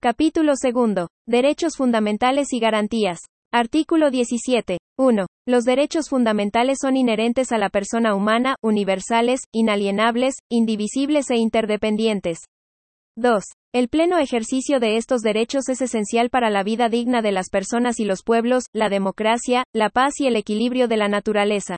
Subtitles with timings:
[0.00, 1.08] Capítulo segundo.
[1.26, 3.18] Derechos fundamentales y garantías.
[3.52, 4.78] Artículo 17.
[4.96, 5.26] 1.
[5.44, 12.38] Los derechos fundamentales son inherentes a la persona humana, universales, inalienables, indivisibles e interdependientes.
[13.16, 13.42] 2.
[13.74, 17.98] El pleno ejercicio de estos derechos es esencial para la vida digna de las personas
[17.98, 21.76] y los pueblos, la democracia, la paz y el equilibrio de la naturaleza.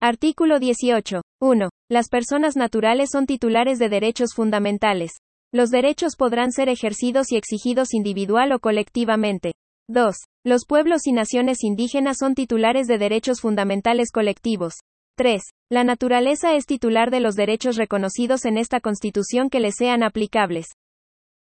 [0.00, 1.22] Artículo 18.
[1.40, 1.70] 1.
[1.88, 5.12] Las personas naturales son titulares de derechos fundamentales.
[5.56, 9.54] Los derechos podrán ser ejercidos y exigidos individual o colectivamente.
[9.88, 10.14] 2.
[10.44, 14.74] Los pueblos y naciones indígenas son titulares de derechos fundamentales colectivos.
[15.16, 15.40] 3.
[15.70, 20.66] La naturaleza es titular de los derechos reconocidos en esta Constitución que le sean aplicables.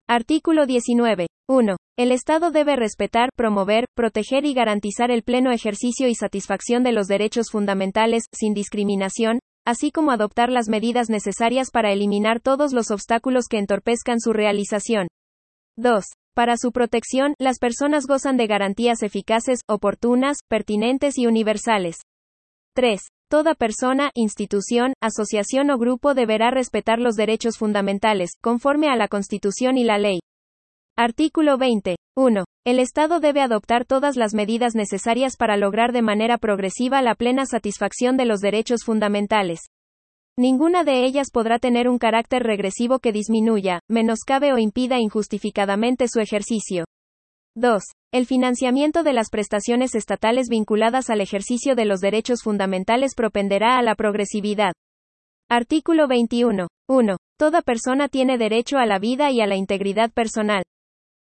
[0.07, 1.27] Artículo 19.
[1.49, 1.75] 1.
[1.97, 7.07] El Estado debe respetar, promover, proteger y garantizar el pleno ejercicio y satisfacción de los
[7.07, 13.45] derechos fundamentales, sin discriminación, así como adoptar las medidas necesarias para eliminar todos los obstáculos
[13.49, 15.07] que entorpezcan su realización.
[15.77, 16.05] 2.
[16.35, 21.97] Para su protección, las personas gozan de garantías eficaces, oportunas, pertinentes y universales.
[22.75, 23.01] 3.
[23.29, 29.77] Toda persona, institución, asociación o grupo deberá respetar los derechos fundamentales, conforme a la Constitución
[29.77, 30.19] y la ley.
[30.97, 31.97] Artículo 20.
[32.17, 32.45] 1.
[32.65, 37.45] El Estado debe adoptar todas las medidas necesarias para lograr de manera progresiva la plena
[37.45, 39.59] satisfacción de los derechos fundamentales.
[40.37, 46.21] Ninguna de ellas podrá tener un carácter regresivo que disminuya, menoscabe o impida injustificadamente su
[46.21, 46.85] ejercicio.
[47.57, 47.83] 2.
[48.13, 53.81] El financiamiento de las prestaciones estatales vinculadas al ejercicio de los derechos fundamentales propenderá a
[53.81, 54.71] la progresividad.
[55.49, 56.69] Artículo 21.
[56.87, 57.17] 1.
[57.37, 60.63] Toda persona tiene derecho a la vida y a la integridad personal.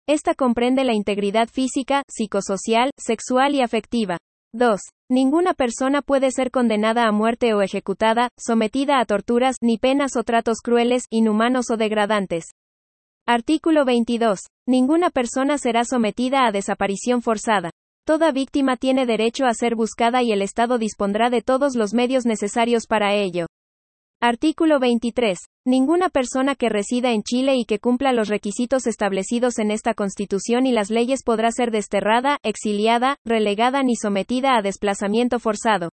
[0.09, 4.17] Esta comprende la integridad física, psicosocial, sexual y afectiva.
[4.55, 4.79] 2.
[5.07, 10.23] Ninguna persona puede ser condenada a muerte o ejecutada, sometida a torturas, ni penas o
[10.23, 12.45] tratos crueles, inhumanos o degradantes.
[13.27, 14.39] Artículo 22.
[14.67, 17.69] Ninguna persona será sometida a desaparición forzada.
[18.03, 22.25] Toda víctima tiene derecho a ser buscada y el Estado dispondrá de todos los medios
[22.25, 23.45] necesarios para ello.
[24.21, 25.39] Artículo 23.
[25.65, 30.65] Ninguna persona que resida en Chile y que cumpla los requisitos establecidos en esta Constitución
[30.65, 35.91] y las leyes podrá ser desterrada, exiliada, relegada ni sometida a desplazamiento forzado.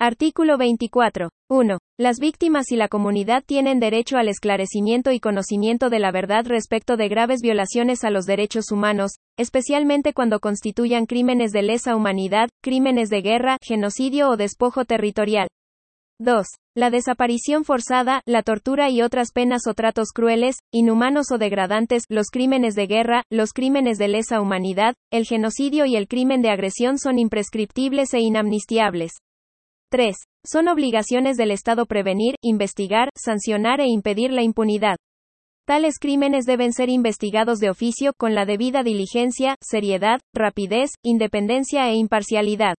[0.00, 1.30] Artículo 24.
[1.48, 1.78] 1.
[1.96, 6.96] Las víctimas y la comunidad tienen derecho al esclarecimiento y conocimiento de la verdad respecto
[6.96, 13.10] de graves violaciones a los derechos humanos, especialmente cuando constituyan crímenes de lesa humanidad, crímenes
[13.10, 15.46] de guerra, genocidio o despojo territorial.
[16.24, 16.46] 2.
[16.74, 22.30] La desaparición forzada, la tortura y otras penas o tratos crueles, inhumanos o degradantes, los
[22.30, 26.98] crímenes de guerra, los crímenes de lesa humanidad, el genocidio y el crimen de agresión
[26.98, 29.12] son imprescriptibles e inamnistiables.
[29.90, 30.16] 3.
[30.44, 34.96] Son obligaciones del Estado prevenir, investigar, sancionar e impedir la impunidad.
[35.66, 41.94] Tales crímenes deben ser investigados de oficio, con la debida diligencia, seriedad, rapidez, independencia e
[41.94, 42.74] imparcialidad.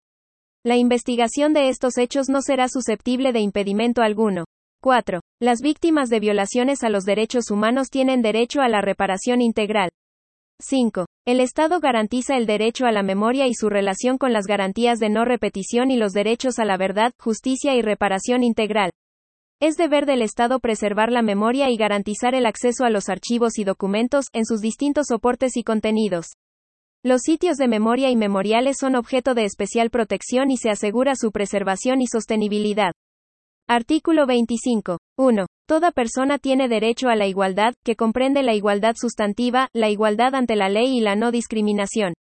[0.67, 4.47] La investigación de estos hechos no será susceptible de impedimento alguno.
[4.81, 5.21] 4.
[5.39, 9.91] Las víctimas de violaciones a los derechos humanos tienen derecho a la reparación integral.
[10.63, 11.05] 5.
[11.27, 15.11] El Estado garantiza el derecho a la memoria y su relación con las garantías de
[15.11, 18.91] no repetición y los derechos a la verdad, justicia y reparación integral.
[19.61, 23.65] Es deber del Estado preservar la memoria y garantizar el acceso a los archivos y
[23.65, 26.29] documentos, en sus distintos soportes y contenidos.
[27.07, 31.33] Los sitios de memoria y memoriales son objeto de especial protección y se asegura su
[31.33, 32.93] preservación y sostenibilidad.
[33.69, 34.97] Artículo 25.
[35.19, 35.47] 1.
[35.69, 40.57] Toda persona tiene derecho a la igualdad, que comprende la igualdad sustantiva, la igualdad ante
[40.57, 42.15] la ley y la no discriminación.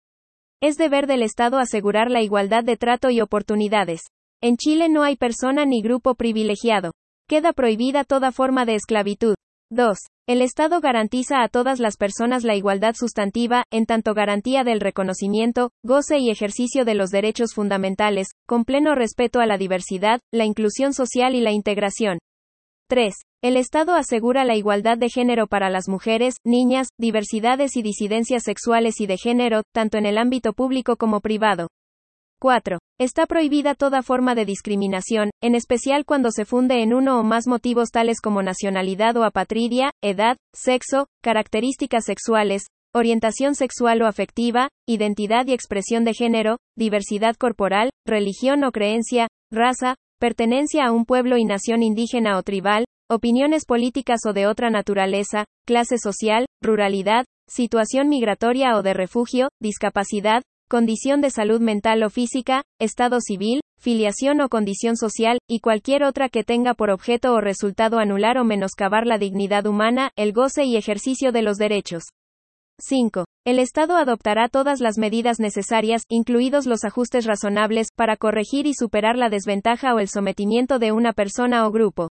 [0.64, 4.02] Es deber del Estado asegurar la igualdad de trato y oportunidades.
[4.42, 6.92] En Chile no hay persona ni grupo privilegiado.
[7.30, 9.36] Queda prohibida toda forma de esclavitud.
[9.70, 9.96] 2.
[10.32, 15.72] El Estado garantiza a todas las personas la igualdad sustantiva, en tanto garantía del reconocimiento,
[15.84, 20.94] goce y ejercicio de los derechos fundamentales, con pleno respeto a la diversidad, la inclusión
[20.94, 22.20] social y la integración.
[22.88, 23.14] 3.
[23.44, 29.02] El Estado asegura la igualdad de género para las mujeres, niñas, diversidades y disidencias sexuales
[29.02, 31.68] y de género, tanto en el ámbito público como privado.
[32.40, 32.80] 4.
[33.02, 37.48] Está prohibida toda forma de discriminación, en especial cuando se funde en uno o más
[37.48, 45.48] motivos tales como nacionalidad o apatridia, edad, sexo, características sexuales, orientación sexual o afectiva, identidad
[45.48, 51.44] y expresión de género, diversidad corporal, religión o creencia, raza, pertenencia a un pueblo y
[51.44, 58.78] nación indígena o tribal, opiniones políticas o de otra naturaleza, clase social, ruralidad, situación migratoria
[58.78, 64.96] o de refugio, discapacidad, condición de salud mental o física, estado civil, filiación o condición
[64.96, 69.66] social, y cualquier otra que tenga por objeto o resultado anular o menoscabar la dignidad
[69.66, 72.04] humana, el goce y ejercicio de los derechos.
[72.80, 73.26] 5.
[73.46, 79.18] El Estado adoptará todas las medidas necesarias, incluidos los ajustes razonables, para corregir y superar
[79.18, 82.08] la desventaja o el sometimiento de una persona o grupo.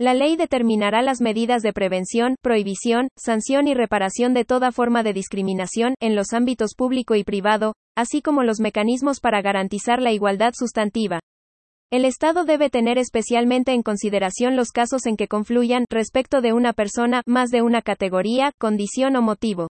[0.00, 5.12] La ley determinará las medidas de prevención, prohibición, sanción y reparación de toda forma de
[5.12, 10.52] discriminación, en los ámbitos público y privado, así como los mecanismos para garantizar la igualdad
[10.54, 11.20] sustantiva.
[11.92, 16.72] El Estado debe tener especialmente en consideración los casos en que confluyan, respecto de una
[16.72, 19.68] persona, más de una categoría, condición o motivo.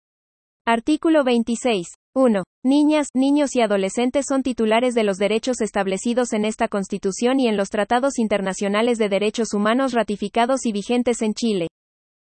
[0.66, 1.88] Artículo 26.
[2.16, 2.44] 1.
[2.64, 7.58] Niñas, niños y adolescentes son titulares de los derechos establecidos en esta Constitución y en
[7.58, 11.68] los tratados internacionales de derechos humanos ratificados y vigentes en Chile.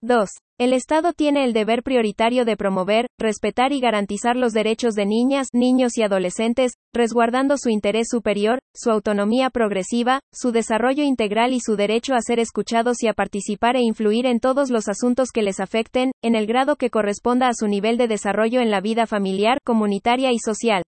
[0.03, 0.31] 2.
[0.59, 5.49] El Estado tiene el deber prioritario de promover, respetar y garantizar los derechos de niñas,
[5.53, 11.77] niños y adolescentes, resguardando su interés superior, su autonomía progresiva, su desarrollo integral y su
[11.77, 15.61] derecho a ser escuchados y a participar e influir en todos los asuntos que les
[15.61, 19.59] afecten, en el grado que corresponda a su nivel de desarrollo en la vida familiar,
[19.65, 20.83] comunitaria y social.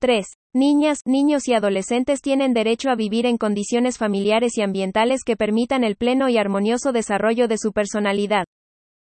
[0.00, 0.24] 3.
[0.58, 5.84] Niñas, niños y adolescentes tienen derecho a vivir en condiciones familiares y ambientales que permitan
[5.84, 8.46] el pleno y armonioso desarrollo de su personalidad.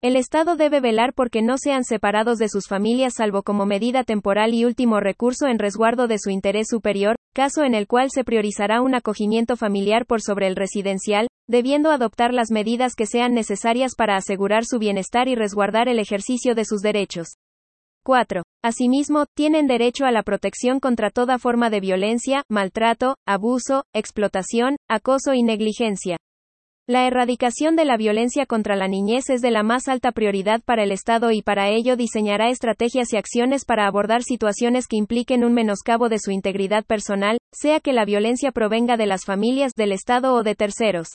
[0.01, 4.53] El Estado debe velar porque no sean separados de sus familias salvo como medida temporal
[4.53, 8.79] y último recurso en resguardo de su interés superior, caso en el cual se priorizará
[8.79, 14.15] un acogimiento familiar por sobre el residencial, debiendo adoptar las medidas que sean necesarias para
[14.15, 17.35] asegurar su bienestar y resguardar el ejercicio de sus derechos.
[18.05, 18.43] 4.
[18.63, 25.33] Asimismo, tienen derecho a la protección contra toda forma de violencia, maltrato, abuso, explotación, acoso
[25.33, 26.15] y negligencia.
[26.87, 30.83] La erradicación de la violencia contra la niñez es de la más alta prioridad para
[30.83, 35.53] el Estado y para ello diseñará estrategias y acciones para abordar situaciones que impliquen un
[35.53, 40.33] menoscabo de su integridad personal, sea que la violencia provenga de las familias, del Estado
[40.33, 41.09] o de terceros.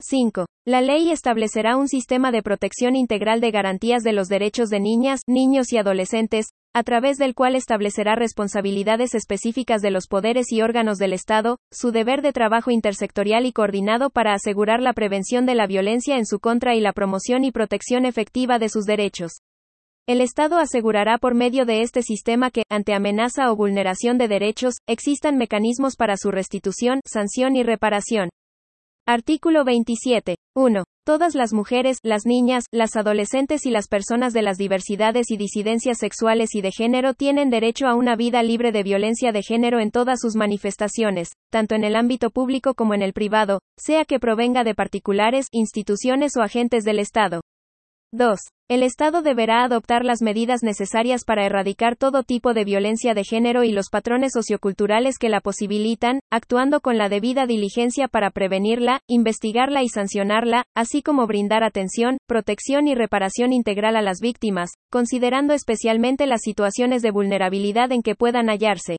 [0.00, 0.46] 5.
[0.66, 5.20] La ley establecerá un sistema de protección integral de garantías de los derechos de niñas,
[5.26, 10.98] niños y adolescentes, a través del cual establecerá responsabilidades específicas de los poderes y órganos
[10.98, 15.66] del Estado, su deber de trabajo intersectorial y coordinado para asegurar la prevención de la
[15.66, 19.40] violencia en su contra y la promoción y protección efectiva de sus derechos.
[20.06, 24.74] El Estado asegurará por medio de este sistema que, ante amenaza o vulneración de derechos,
[24.86, 28.28] existan mecanismos para su restitución, sanción y reparación.
[29.06, 30.36] Artículo 27.
[30.56, 30.84] 1.
[31.06, 35.96] Todas las mujeres, las niñas, las adolescentes y las personas de las diversidades y disidencias
[35.96, 39.92] sexuales y de género tienen derecho a una vida libre de violencia de género en
[39.92, 44.62] todas sus manifestaciones, tanto en el ámbito público como en el privado, sea que provenga
[44.62, 47.40] de particulares, instituciones o agentes del Estado.
[48.12, 48.40] 2.
[48.68, 53.62] El Estado deberá adoptar las medidas necesarias para erradicar todo tipo de violencia de género
[53.62, 59.84] y los patrones socioculturales que la posibilitan, actuando con la debida diligencia para prevenirla, investigarla
[59.84, 66.26] y sancionarla, así como brindar atención, protección y reparación integral a las víctimas, considerando especialmente
[66.26, 68.96] las situaciones de vulnerabilidad en que puedan hallarse.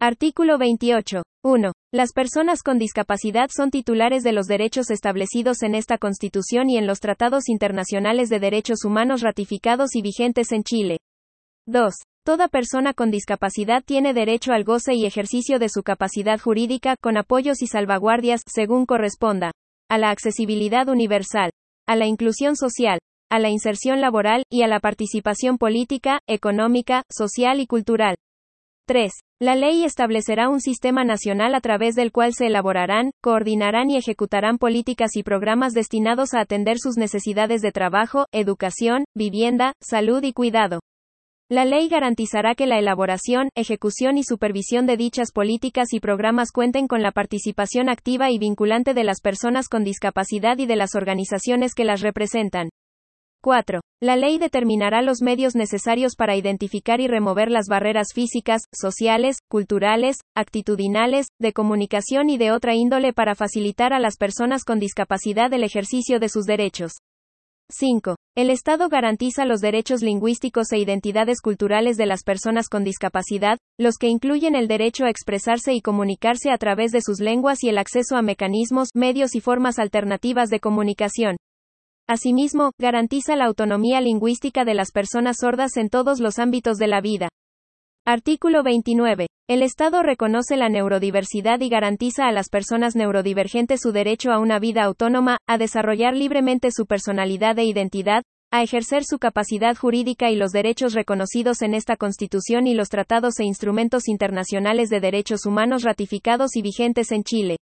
[0.00, 1.24] Artículo 28.
[1.42, 1.72] 1.
[1.92, 6.86] Las personas con discapacidad son titulares de los derechos establecidos en esta Constitución y en
[6.86, 10.98] los tratados internacionales de derechos humanos ratificados y vigentes en Chile.
[11.66, 11.92] 2.
[12.24, 17.16] Toda persona con discapacidad tiene derecho al goce y ejercicio de su capacidad jurídica, con
[17.16, 19.50] apoyos y salvaguardias, según corresponda,
[19.90, 21.50] a la accesibilidad universal,
[21.88, 23.00] a la inclusión social,
[23.30, 28.14] a la inserción laboral, y a la participación política, económica, social y cultural.
[28.86, 29.10] 3.
[29.40, 34.58] La ley establecerá un sistema nacional a través del cual se elaborarán, coordinarán y ejecutarán
[34.58, 40.80] políticas y programas destinados a atender sus necesidades de trabajo, educación, vivienda, salud y cuidado.
[41.48, 46.88] La ley garantizará que la elaboración, ejecución y supervisión de dichas políticas y programas cuenten
[46.88, 51.76] con la participación activa y vinculante de las personas con discapacidad y de las organizaciones
[51.76, 52.70] que las representan.
[53.42, 53.80] 4.
[54.02, 60.18] La ley determinará los medios necesarios para identificar y remover las barreras físicas, sociales, culturales,
[60.36, 65.64] actitudinales, de comunicación y de otra índole para facilitar a las personas con discapacidad el
[65.64, 66.92] ejercicio de sus derechos.
[67.70, 68.16] 5.
[68.34, 73.96] El Estado garantiza los derechos lingüísticos e identidades culturales de las personas con discapacidad, los
[73.98, 77.76] que incluyen el derecho a expresarse y comunicarse a través de sus lenguas y el
[77.76, 81.36] acceso a mecanismos, medios y formas alternativas de comunicación.
[82.08, 87.02] Asimismo, garantiza la autonomía lingüística de las personas sordas en todos los ámbitos de la
[87.02, 87.28] vida.
[88.06, 89.26] Artículo 29.
[89.46, 94.58] El Estado reconoce la neurodiversidad y garantiza a las personas neurodivergentes su derecho a una
[94.58, 100.36] vida autónoma, a desarrollar libremente su personalidad e identidad, a ejercer su capacidad jurídica y
[100.36, 105.82] los derechos reconocidos en esta Constitución y los tratados e instrumentos internacionales de derechos humanos
[105.82, 107.58] ratificados y vigentes en Chile.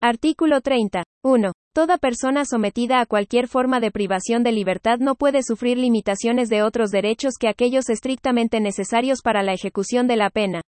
[0.00, 1.04] Artículo 30.
[1.22, 1.52] 1.
[1.74, 6.62] Toda persona sometida a cualquier forma de privación de libertad no puede sufrir limitaciones de
[6.62, 10.62] otros derechos que aquellos estrictamente necesarios para la ejecución de la pena.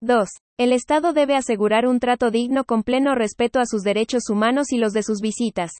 [0.00, 0.28] 2.
[0.58, 4.78] El Estado debe asegurar un trato digno con pleno respeto a sus derechos humanos y
[4.78, 5.72] los de sus visitas.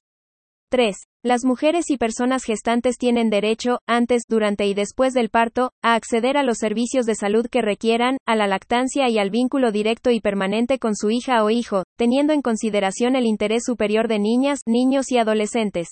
[0.69, 0.95] 3.
[1.23, 6.37] Las mujeres y personas gestantes tienen derecho, antes, durante y después del parto, a acceder
[6.37, 10.21] a los servicios de salud que requieran, a la lactancia y al vínculo directo y
[10.21, 15.11] permanente con su hija o hijo, teniendo en consideración el interés superior de niñas, niños
[15.11, 15.89] y adolescentes.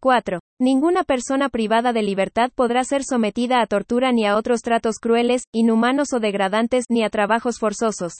[0.00, 0.40] 4.
[0.60, 5.44] Ninguna persona privada de libertad podrá ser sometida a tortura ni a otros tratos crueles,
[5.50, 8.18] inhumanos o degradantes, ni a trabajos forzosos.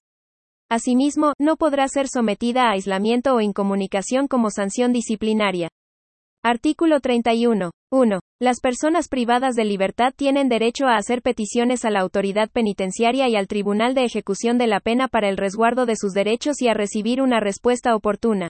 [0.70, 5.68] Asimismo, no podrá ser sometida a aislamiento o incomunicación como sanción disciplinaria.
[6.42, 7.70] Artículo 31.
[7.90, 8.20] 1.
[8.40, 13.36] Las personas privadas de libertad tienen derecho a hacer peticiones a la autoridad penitenciaria y
[13.36, 16.74] al Tribunal de Ejecución de la Pena para el resguardo de sus derechos y a
[16.74, 18.48] recibir una respuesta oportuna.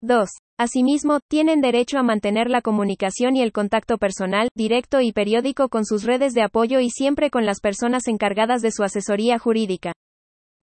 [0.00, 0.28] 2.
[0.58, 5.84] Asimismo, tienen derecho a mantener la comunicación y el contacto personal, directo y periódico con
[5.84, 9.92] sus redes de apoyo y siempre con las personas encargadas de su asesoría jurídica.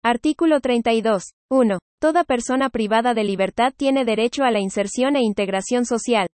[0.07, 1.33] Artículo 32.
[1.51, 1.79] 1.
[1.99, 6.29] Toda persona privada de libertad tiene derecho a la inserción e integración social.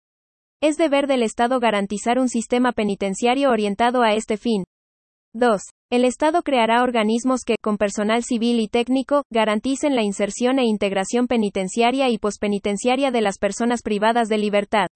[0.62, 4.64] Es deber del Estado garantizar un sistema penitenciario orientado a este fin.
[5.34, 5.60] 2.
[5.90, 11.26] El Estado creará organismos que, con personal civil y técnico, garanticen la inserción e integración
[11.26, 14.86] penitenciaria y pospenitenciaria de las personas privadas de libertad.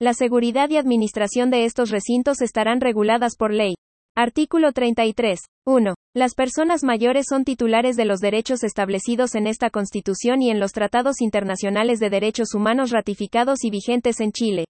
[0.00, 3.74] La seguridad y administración de estos recintos estarán reguladas por ley.
[4.16, 5.38] Artículo 33.
[5.66, 5.94] 1.
[6.16, 10.72] Las personas mayores son titulares de los derechos establecidos en esta Constitución y en los
[10.72, 14.64] tratados internacionales de derechos humanos ratificados y vigentes en Chile.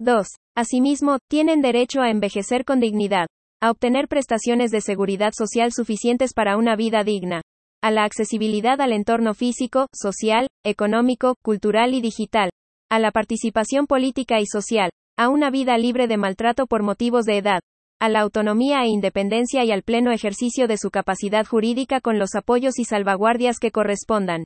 [0.00, 0.26] 2.
[0.56, 3.28] Asimismo, tienen derecho a envejecer con dignidad,
[3.62, 7.42] a obtener prestaciones de seguridad social suficientes para una vida digna,
[7.80, 12.50] a la accesibilidad al entorno físico, social, económico, cultural y digital,
[12.90, 17.38] a la participación política y social, a una vida libre de maltrato por motivos de
[17.38, 17.60] edad,
[18.04, 22.34] a la autonomía e independencia y al pleno ejercicio de su capacidad jurídica con los
[22.34, 24.44] apoyos y salvaguardias que correspondan.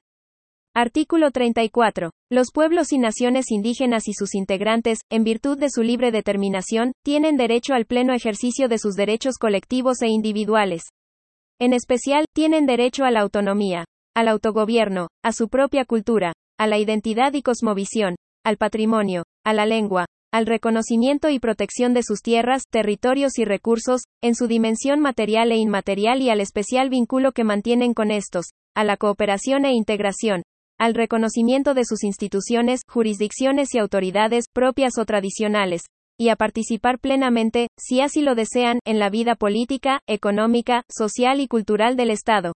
[0.77, 2.13] Artículo 34.
[2.31, 7.37] Los pueblos y naciones indígenas y sus integrantes, en virtud de su libre determinación, tienen
[7.37, 10.85] derecho al pleno ejercicio de sus derechos colectivos e individuales.
[11.59, 16.79] En especial, tienen derecho a la autonomía, al autogobierno, a su propia cultura, a la
[16.79, 22.65] identidad y cosmovisión, al patrimonio, a la lengua, al reconocimiento y protección de sus tierras,
[22.71, 27.95] territorios y recursos, en su dimensión material e inmaterial y al especial vínculo que mantienen
[27.95, 30.43] con estos, a la cooperación e integración,
[30.79, 35.83] al reconocimiento de sus instituciones, jurisdicciones y autoridades, propias o tradicionales,
[36.19, 41.49] y a participar plenamente, si así lo desean, en la vida política, económica, social y
[41.49, 42.53] cultural del Estado.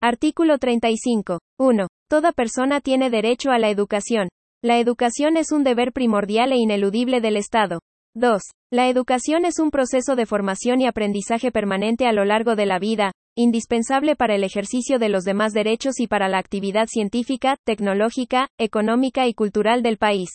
[0.00, 1.40] Artículo 35.
[1.58, 1.86] 1.
[2.08, 4.28] Toda persona tiene derecho a la educación.
[4.64, 7.80] La educación es un deber primordial e ineludible del Estado.
[8.14, 8.40] 2.
[8.70, 12.78] La educación es un proceso de formación y aprendizaje permanente a lo largo de la
[12.78, 18.46] vida, indispensable para el ejercicio de los demás derechos y para la actividad científica, tecnológica,
[18.56, 20.30] económica y cultural del país.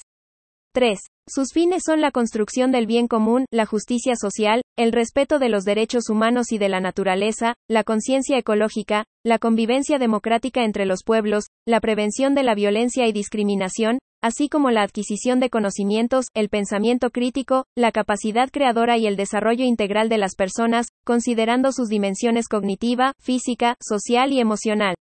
[0.74, 1.00] 3.
[1.26, 5.64] Sus fines son la construcción del bien común, la justicia social, el respeto de los
[5.64, 11.46] derechos humanos y de la naturaleza, la conciencia ecológica, la convivencia democrática entre los pueblos,
[11.66, 17.10] la prevención de la violencia y discriminación, así como la adquisición de conocimientos, el pensamiento
[17.10, 23.14] crítico, la capacidad creadora y el desarrollo integral de las personas, considerando sus dimensiones cognitiva,
[23.20, 24.96] física, social y emocional.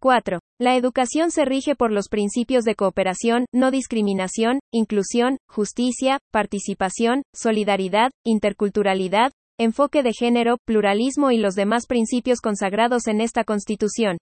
[0.00, 0.40] 4.
[0.58, 8.10] La educación se rige por los principios de cooperación, no discriminación, inclusión, justicia, participación, solidaridad,
[8.24, 14.18] interculturalidad, enfoque de género, pluralismo y los demás principios consagrados en esta Constitución.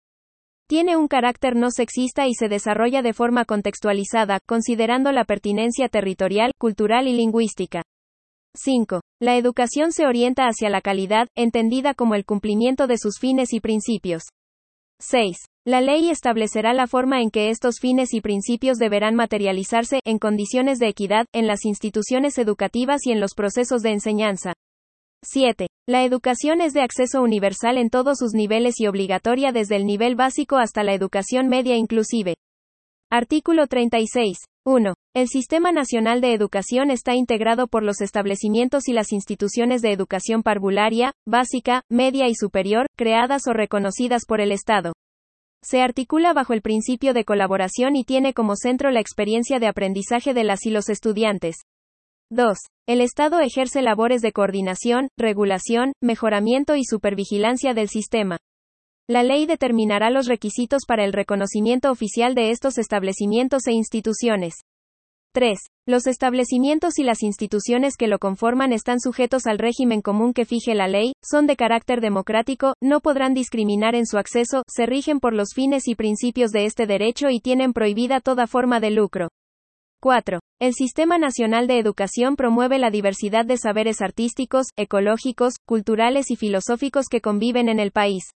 [0.71, 6.53] Tiene un carácter no sexista y se desarrolla de forma contextualizada, considerando la pertinencia territorial,
[6.59, 7.83] cultural y lingüística.
[8.55, 9.01] 5.
[9.21, 13.59] La educación se orienta hacia la calidad, entendida como el cumplimiento de sus fines y
[13.59, 14.23] principios.
[15.01, 15.39] 6.
[15.67, 20.79] La ley establecerá la forma en que estos fines y principios deberán materializarse, en condiciones
[20.79, 24.53] de equidad, en las instituciones educativas y en los procesos de enseñanza.
[25.25, 25.67] 7.
[25.91, 30.15] La educación es de acceso universal en todos sus niveles y obligatoria desde el nivel
[30.15, 32.37] básico hasta la educación media inclusive.
[33.11, 34.39] Artículo 36.
[34.65, 34.95] 1.
[35.17, 40.45] El Sistema Nacional de Educación está integrado por los establecimientos y las instituciones de educación
[40.45, 44.93] parvularia, básica, media y superior, creadas o reconocidas por el Estado.
[45.61, 50.35] Se articula bajo el principio de colaboración y tiene como centro la experiencia de aprendizaje
[50.35, 51.57] de las y los estudiantes.
[52.33, 52.59] 2.
[52.87, 58.39] El Estado ejerce labores de coordinación, regulación, mejoramiento y supervigilancia del sistema.
[59.09, 64.55] La ley determinará los requisitos para el reconocimiento oficial de estos establecimientos e instituciones.
[65.33, 65.59] 3.
[65.89, 70.77] Los establecimientos y las instituciones que lo conforman están sujetos al régimen común que fije
[70.77, 75.35] la ley, son de carácter democrático, no podrán discriminar en su acceso, se rigen por
[75.35, 79.31] los fines y principios de este derecho y tienen prohibida toda forma de lucro.
[80.01, 80.41] 4.
[80.61, 87.07] El Sistema Nacional de Educación promueve la diversidad de saberes artísticos, ecológicos, culturales y filosóficos
[87.11, 88.31] que conviven en el país.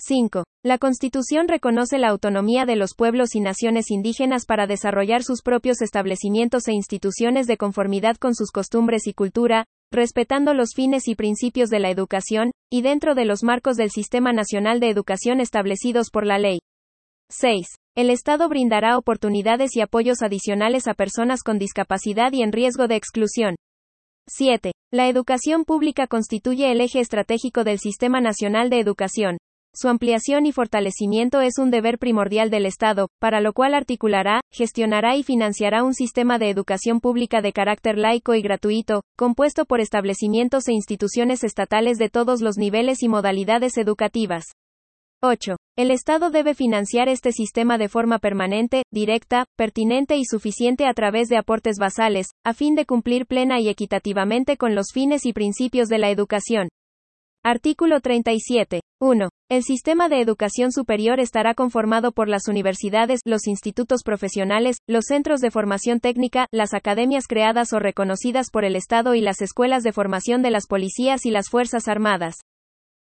[0.00, 0.44] 5.
[0.64, 5.82] La Constitución reconoce la autonomía de los pueblos y naciones indígenas para desarrollar sus propios
[5.82, 11.70] establecimientos e instituciones de conformidad con sus costumbres y cultura, respetando los fines y principios
[11.70, 16.26] de la educación, y dentro de los marcos del Sistema Nacional de Educación establecidos por
[16.26, 16.58] la ley.
[17.30, 17.66] 6.
[17.98, 22.94] El Estado brindará oportunidades y apoyos adicionales a personas con discapacidad y en riesgo de
[22.94, 23.56] exclusión.
[24.28, 24.70] 7.
[24.92, 29.38] La educación pública constituye el eje estratégico del Sistema Nacional de Educación.
[29.74, 35.16] Su ampliación y fortalecimiento es un deber primordial del Estado, para lo cual articulará, gestionará
[35.16, 40.68] y financiará un sistema de educación pública de carácter laico y gratuito, compuesto por establecimientos
[40.68, 44.44] e instituciones estatales de todos los niveles y modalidades educativas.
[45.20, 45.56] 8.
[45.76, 51.28] El Estado debe financiar este sistema de forma permanente, directa, pertinente y suficiente a través
[51.28, 55.88] de aportes basales, a fin de cumplir plena y equitativamente con los fines y principios
[55.88, 56.68] de la educación.
[57.44, 58.80] Artículo 37.
[59.00, 59.28] 1.
[59.50, 65.40] El sistema de educación superior estará conformado por las universidades, los institutos profesionales, los centros
[65.40, 69.92] de formación técnica, las academias creadas o reconocidas por el Estado y las escuelas de
[69.92, 72.36] formación de las policías y las Fuerzas Armadas.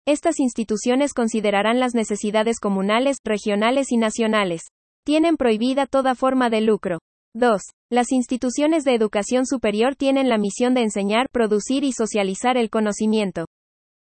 [0.04, 4.62] Estas instituciones considerarán las necesidades comunales, regionales y nacionales.
[5.04, 6.98] Tienen prohibida toda forma de lucro.
[7.34, 7.62] 2.
[7.88, 13.46] Las instituciones de educación superior tienen la misión de enseñar, producir y socializar el conocimiento.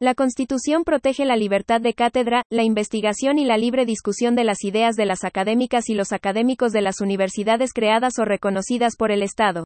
[0.00, 4.64] La Constitución protege la libertad de cátedra, la investigación y la libre discusión de las
[4.64, 9.22] ideas de las académicas y los académicos de las universidades creadas o reconocidas por el
[9.22, 9.64] Estado.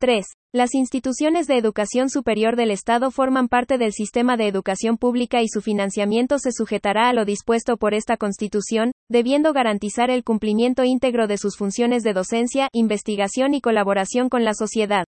[0.00, 0.24] 3.
[0.54, 5.48] Las instituciones de educación superior del Estado forman parte del sistema de educación pública y
[5.48, 11.26] su financiamiento se sujetará a lo dispuesto por esta Constitución, debiendo garantizar el cumplimiento íntegro
[11.26, 15.04] de sus funciones de docencia, investigación y colaboración con la sociedad.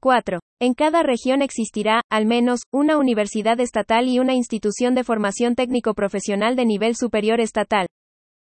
[0.00, 0.40] 4.
[0.60, 6.56] En cada región existirá, al menos, una universidad estatal y una institución de formación técnico-profesional
[6.56, 7.86] de nivel superior estatal.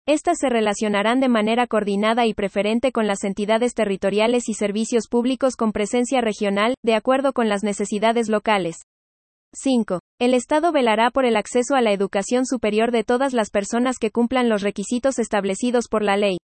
[0.08, 5.56] Estas se relacionarán de manera coordinada y preferente con las entidades territoriales y servicios públicos
[5.56, 8.84] con presencia regional, de acuerdo con las necesidades locales.
[9.54, 10.02] 5.
[10.20, 14.12] El Estado velará por el acceso a la educación superior de todas las personas que
[14.12, 16.38] cumplan los requisitos establecidos por la ley.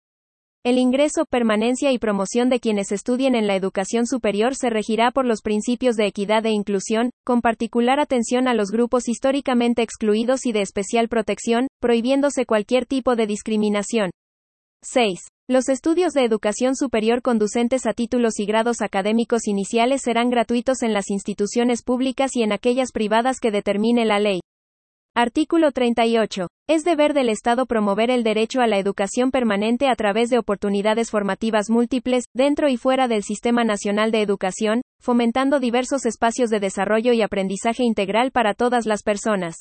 [0.63, 5.25] El ingreso, permanencia y promoción de quienes estudien en la educación superior se regirá por
[5.25, 10.51] los principios de equidad e inclusión, con particular atención a los grupos históricamente excluidos y
[10.51, 14.11] de especial protección, prohibiéndose cualquier tipo de discriminación.
[14.83, 15.21] 6.
[15.49, 20.93] Los estudios de educación superior conducentes a títulos y grados académicos iniciales serán gratuitos en
[20.93, 24.41] las instituciones públicas y en aquellas privadas que determine la ley.
[25.15, 26.47] Artículo 38.
[26.73, 31.11] Es deber del Estado promover el derecho a la educación permanente a través de oportunidades
[31.11, 37.11] formativas múltiples, dentro y fuera del Sistema Nacional de Educación, fomentando diversos espacios de desarrollo
[37.11, 39.57] y aprendizaje integral para todas las personas.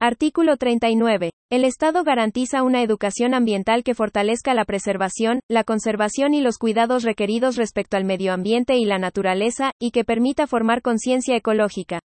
[0.00, 1.32] Artículo 39.
[1.50, 7.02] El Estado garantiza una educación ambiental que fortalezca la preservación, la conservación y los cuidados
[7.02, 12.00] requeridos respecto al medio ambiente y la naturaleza, y que permita formar conciencia ecológica.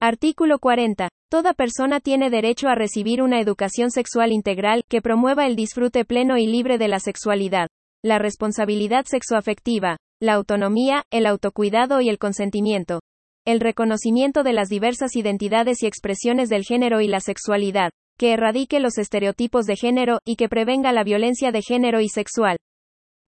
[0.00, 1.08] Artículo 40.
[1.30, 6.38] Toda persona tiene derecho a recibir una educación sexual integral, que promueva el disfrute pleno
[6.38, 7.68] y libre de la sexualidad,
[8.02, 13.00] la responsabilidad sexoafectiva, la autonomía, el autocuidado y el consentimiento.
[13.46, 18.80] El reconocimiento de las diversas identidades y expresiones del género y la sexualidad, que erradique
[18.80, 22.56] los estereotipos de género, y que prevenga la violencia de género y sexual.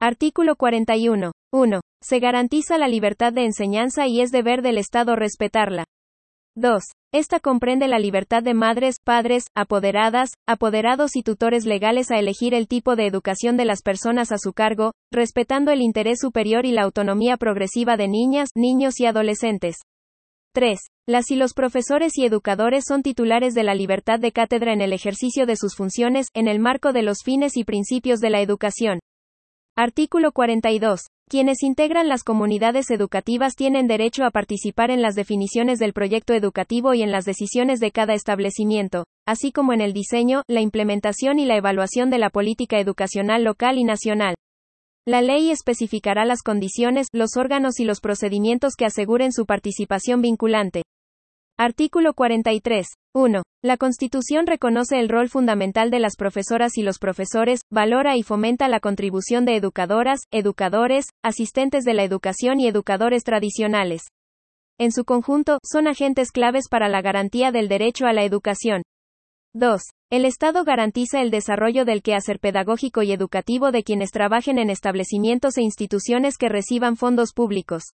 [0.02, 1.32] Artículo 41.
[1.54, 1.82] 1.
[2.02, 5.86] Se garantiza la libertad de enseñanza y es deber del Estado respetarla.
[6.58, 6.84] 2.
[7.14, 12.68] Esta comprende la libertad de madres, padres, apoderadas, apoderados y tutores legales a elegir el
[12.68, 16.84] tipo de educación de las personas a su cargo, respetando el interés superior y la
[16.84, 19.78] autonomía progresiva de niñas, niños y adolescentes.
[20.54, 20.80] 3.
[21.08, 24.94] Las y los profesores y educadores son titulares de la libertad de cátedra en el
[24.94, 29.00] ejercicio de sus funciones, en el marco de los fines y principios de la educación.
[29.76, 31.02] Artículo 42.
[31.28, 36.94] Quienes integran las comunidades educativas tienen derecho a participar en las definiciones del proyecto educativo
[36.94, 41.46] y en las decisiones de cada establecimiento, así como en el diseño, la implementación y
[41.46, 44.36] la evaluación de la política educacional local y nacional.
[45.08, 50.84] La ley especificará las condiciones, los órganos y los procedimientos que aseguren su participación vinculante.
[51.58, 52.86] Artículo 43.
[53.16, 53.44] 1.
[53.64, 58.68] La Constitución reconoce el rol fundamental de las profesoras y los profesores, valora y fomenta
[58.68, 64.02] la contribución de educadoras, educadores, asistentes de la educación y educadores tradicionales.
[64.78, 68.82] En su conjunto, son agentes claves para la garantía del derecho a la educación.
[69.54, 69.82] 2.
[70.12, 75.58] El Estado garantiza el desarrollo del quehacer pedagógico y educativo de quienes trabajen en establecimientos
[75.58, 77.94] e instituciones que reciban fondos públicos.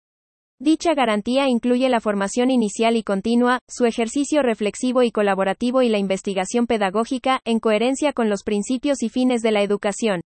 [0.62, 5.98] Dicha garantía incluye la formación inicial y continua, su ejercicio reflexivo y colaborativo y la
[5.98, 10.22] investigación pedagógica, en coherencia con los principios y fines de la educación.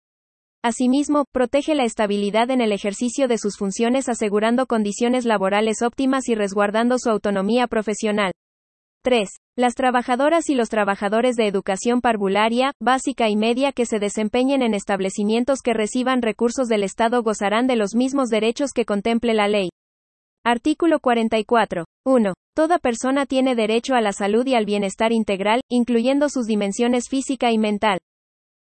[0.62, 6.36] Asimismo, protege la estabilidad en el ejercicio de sus funciones asegurando condiciones laborales óptimas y
[6.36, 8.34] resguardando su autonomía profesional.
[9.04, 9.30] 3.
[9.56, 14.74] Las trabajadoras y los trabajadores de educación parvularia, básica y media que se desempeñen en
[14.74, 19.70] establecimientos que reciban recursos del Estado gozarán de los mismos derechos que contemple la ley.
[20.50, 21.84] Artículo 44.
[22.06, 22.34] 1.
[22.56, 27.52] Toda persona tiene derecho a la salud y al bienestar integral, incluyendo sus dimensiones física
[27.52, 28.00] y mental.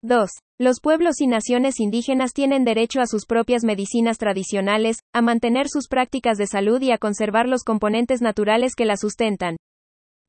[0.03, 0.29] 2.
[0.59, 5.89] Los pueblos y naciones indígenas tienen derecho a sus propias medicinas tradicionales, a mantener sus
[5.89, 9.57] prácticas de salud y a conservar los componentes naturales que la sustentan.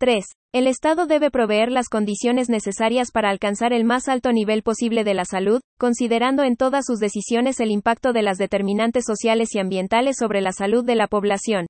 [0.01, 0.25] 3.
[0.51, 5.13] El Estado debe proveer las condiciones necesarias para alcanzar el más alto nivel posible de
[5.13, 10.15] la salud, considerando en todas sus decisiones el impacto de las determinantes sociales y ambientales
[10.17, 11.67] sobre la salud de la población.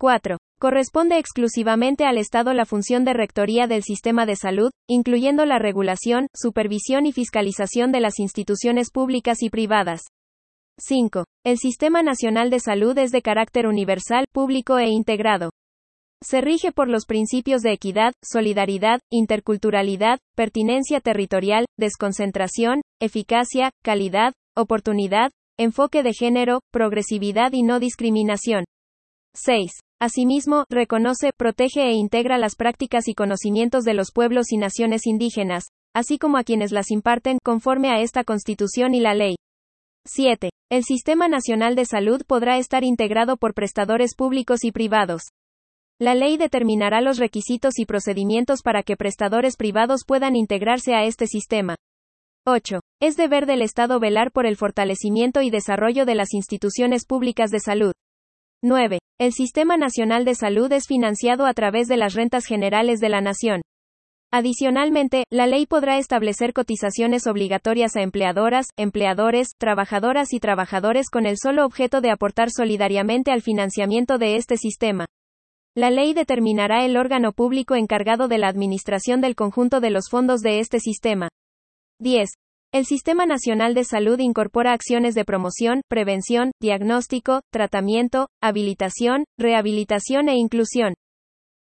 [0.00, 0.38] 4.
[0.58, 6.26] Corresponde exclusivamente al Estado la función de rectoría del sistema de salud, incluyendo la regulación,
[6.34, 10.00] supervisión y fiscalización de las instituciones públicas y privadas.
[10.78, 11.26] 5.
[11.44, 15.50] El Sistema Nacional de Salud es de carácter universal, público e integrado.
[16.22, 25.32] Se rige por los principios de equidad, solidaridad, interculturalidad, pertinencia territorial, desconcentración, eficacia, calidad, oportunidad,
[25.58, 28.64] enfoque de género, progresividad y no discriminación.
[29.34, 29.72] 6.
[30.00, 35.64] Asimismo, reconoce, protege e integra las prácticas y conocimientos de los pueblos y naciones indígenas,
[35.92, 39.36] así como a quienes las imparten, conforme a esta Constitución y la ley.
[40.04, 40.50] 7.
[40.70, 45.22] El Sistema Nacional de Salud podrá estar integrado por prestadores públicos y privados.
[46.02, 51.28] La ley determinará los requisitos y procedimientos para que prestadores privados puedan integrarse a este
[51.28, 51.76] sistema.
[52.44, 52.80] 8.
[53.00, 57.60] Es deber del Estado velar por el fortalecimiento y desarrollo de las instituciones públicas de
[57.60, 57.92] salud.
[58.64, 58.98] 9.
[59.20, 63.20] El Sistema Nacional de Salud es financiado a través de las rentas generales de la
[63.20, 63.62] Nación.
[64.32, 71.36] Adicionalmente, la ley podrá establecer cotizaciones obligatorias a empleadoras, empleadores, trabajadoras y trabajadores con el
[71.40, 75.06] solo objeto de aportar solidariamente al financiamiento de este sistema.
[75.74, 80.42] La ley determinará el órgano público encargado de la administración del conjunto de los fondos
[80.42, 81.30] de este sistema.
[81.98, 82.28] 10.
[82.74, 90.36] El Sistema Nacional de Salud incorpora acciones de promoción, prevención, diagnóstico, tratamiento, habilitación, rehabilitación e
[90.36, 90.92] inclusión.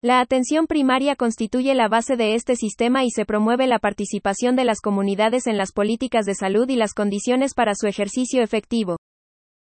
[0.03, 4.65] La atención primaria constituye la base de este sistema y se promueve la participación de
[4.65, 8.97] las comunidades en las políticas de salud y las condiciones para su ejercicio efectivo.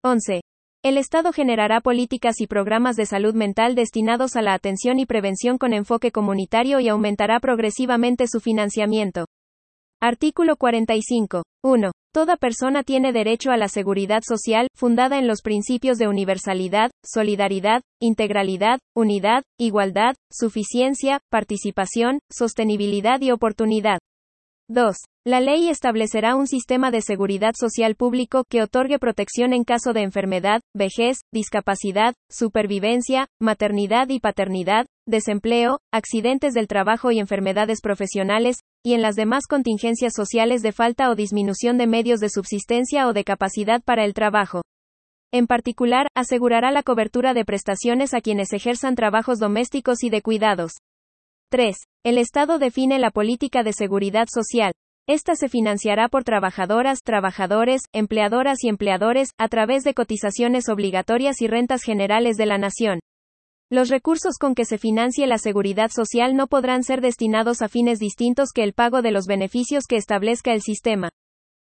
[0.05, 0.41] 11.
[0.87, 5.59] El Estado generará políticas y programas de salud mental destinados a la atención y prevención
[5.59, 9.27] con enfoque comunitario y aumentará progresivamente su financiamiento.
[10.01, 11.43] Artículo 45.
[11.65, 11.91] 1.
[12.15, 17.83] Toda persona tiene derecho a la seguridad social, fundada en los principios de universalidad, solidaridad,
[18.01, 23.99] integralidad, unidad, igualdad, suficiencia, participación, sostenibilidad y oportunidad.
[24.69, 24.97] 2.
[25.25, 30.03] La ley establecerá un sistema de seguridad social público que otorgue protección en caso de
[30.03, 38.95] enfermedad, vejez, discapacidad, supervivencia, maternidad y paternidad, desempleo, accidentes del trabajo y enfermedades profesionales, y
[38.95, 43.23] en las demás contingencias sociales de falta o disminución de medios de subsistencia o de
[43.23, 44.63] capacidad para el trabajo.
[45.33, 50.73] En particular, asegurará la cobertura de prestaciones a quienes ejerzan trabajos domésticos y de cuidados.
[51.49, 51.77] 3.
[52.05, 54.73] El Estado define la política de seguridad social.
[55.09, 61.47] Esta se financiará por trabajadoras, trabajadores, empleadoras y empleadores, a través de cotizaciones obligatorias y
[61.47, 62.99] rentas generales de la nación.
[63.71, 68.01] Los recursos con que se financie la seguridad social no podrán ser destinados a fines
[68.01, 71.11] distintos que el pago de los beneficios que establezca el sistema.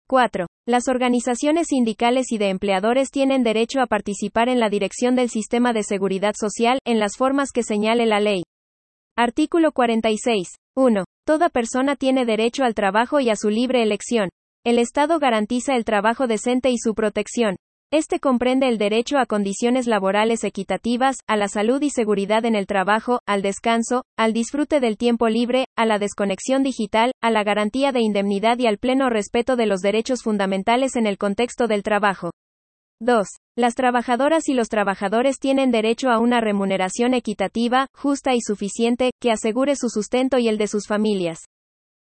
[0.06, 0.46] 4.
[0.66, 5.72] Las organizaciones sindicales y de empleadores tienen derecho a participar en la dirección del sistema
[5.72, 8.42] de seguridad social, en las formas que señale la ley.
[9.18, 10.48] Artículo 46.
[10.74, 11.04] 1.
[11.26, 14.30] Toda persona tiene derecho al trabajo y a su libre elección.
[14.64, 17.56] El Estado garantiza el trabajo decente y su protección.
[17.92, 22.66] Este comprende el derecho a condiciones laborales equitativas, a la salud y seguridad en el
[22.66, 27.92] trabajo, al descanso, al disfrute del tiempo libre, a la desconexión digital, a la garantía
[27.92, 32.30] de indemnidad y al pleno respeto de los derechos fundamentales en el contexto del trabajo.
[33.02, 33.26] 2.
[33.56, 39.32] Las trabajadoras y los trabajadores tienen derecho a una remuneración equitativa, justa y suficiente, que
[39.32, 41.40] asegure su sustento y el de sus familias.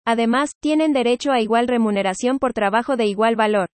[0.04, 3.68] Además, tienen derecho a igual remuneración por trabajo de igual valor.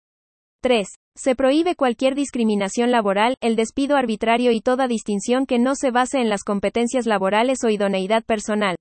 [0.60, 0.86] 3.
[1.16, 6.18] Se prohíbe cualquier discriminación laboral, el despido arbitrario y toda distinción que no se base
[6.18, 8.76] en las competencias laborales o idoneidad personal.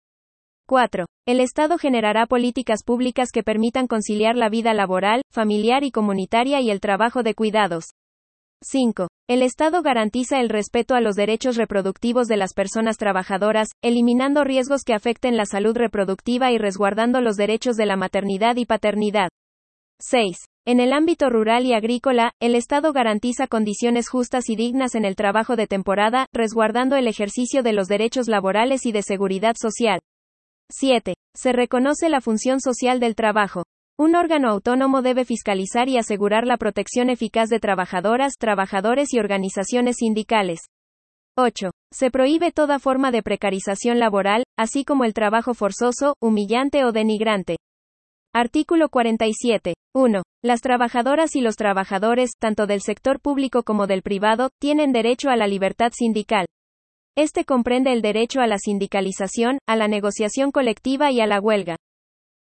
[0.67, 1.05] 4.
[1.25, 6.69] El Estado generará políticas públicas que permitan conciliar la vida laboral, familiar y comunitaria y
[6.69, 7.85] el trabajo de cuidados.
[8.67, 9.07] 5.
[9.29, 14.81] El Estado garantiza el respeto a los derechos reproductivos de las personas trabajadoras, eliminando riesgos
[14.83, 19.29] que afecten la salud reproductiva y resguardando los derechos de la maternidad y paternidad.
[19.99, 20.45] 6.
[20.65, 25.15] En el ámbito rural y agrícola, el Estado garantiza condiciones justas y dignas en el
[25.15, 29.99] trabajo de temporada, resguardando el ejercicio de los derechos laborales y de seguridad social.
[30.71, 31.13] 7.
[31.35, 33.63] Se reconoce la función social del trabajo.
[33.97, 39.95] Un órgano autónomo debe fiscalizar y asegurar la protección eficaz de trabajadoras, trabajadores y organizaciones
[39.99, 40.59] sindicales.
[41.37, 41.71] 8.
[41.93, 47.55] Se prohíbe toda forma de precarización laboral, así como el trabajo forzoso, humillante o denigrante.
[48.33, 49.75] Artículo 47.
[49.95, 50.23] 1.
[50.43, 55.37] Las trabajadoras y los trabajadores, tanto del sector público como del privado, tienen derecho a
[55.37, 56.47] la libertad sindical.
[57.17, 61.77] Este comprende el derecho a la sindicalización, a la negociación colectiva y a la huelga.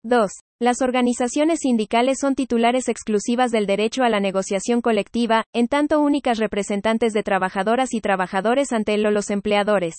[0.04, 0.32] 2.
[0.60, 6.40] Las organizaciones sindicales son titulares exclusivas del derecho a la negociación colectiva, en tanto únicas
[6.40, 9.94] representantes de trabajadoras y trabajadores ante él o los empleadores.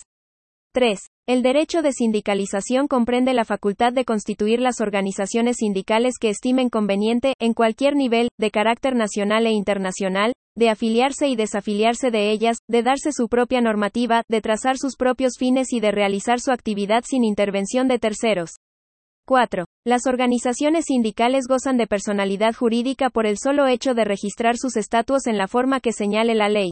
[0.75, 0.99] 3.
[1.29, 7.35] El derecho de sindicalización comprende la facultad de constituir las organizaciones sindicales que estimen conveniente,
[7.39, 12.83] en cualquier nivel, de carácter nacional e internacional, de afiliarse y desafiliarse de ellas, de
[12.83, 17.23] darse su propia normativa, de trazar sus propios fines y de realizar su actividad sin
[17.23, 18.57] intervención de terceros.
[19.27, 19.65] 4.
[19.87, 25.27] Las organizaciones sindicales gozan de personalidad jurídica por el solo hecho de registrar sus estatutos
[25.27, 26.71] en la forma que señale la ley.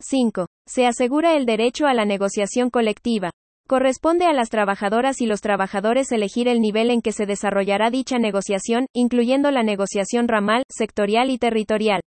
[0.00, 0.46] 5.
[0.66, 3.30] Se asegura el derecho a la negociación colectiva.
[3.68, 8.18] Corresponde a las trabajadoras y los trabajadores elegir el nivel en que se desarrollará dicha
[8.18, 12.00] negociación, incluyendo la negociación ramal, sectorial y territorial.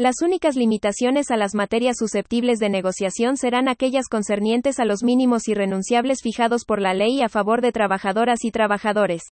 [0.00, 5.48] Las únicas limitaciones a las materias susceptibles de negociación serán aquellas concernientes a los mínimos
[5.48, 9.22] irrenunciables fijados por la ley a favor de trabajadoras y trabajadores.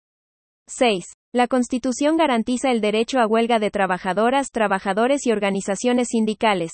[0.67, 1.05] 6.
[1.33, 6.73] La Constitución garantiza el derecho a huelga de trabajadoras, trabajadores y organizaciones sindicales.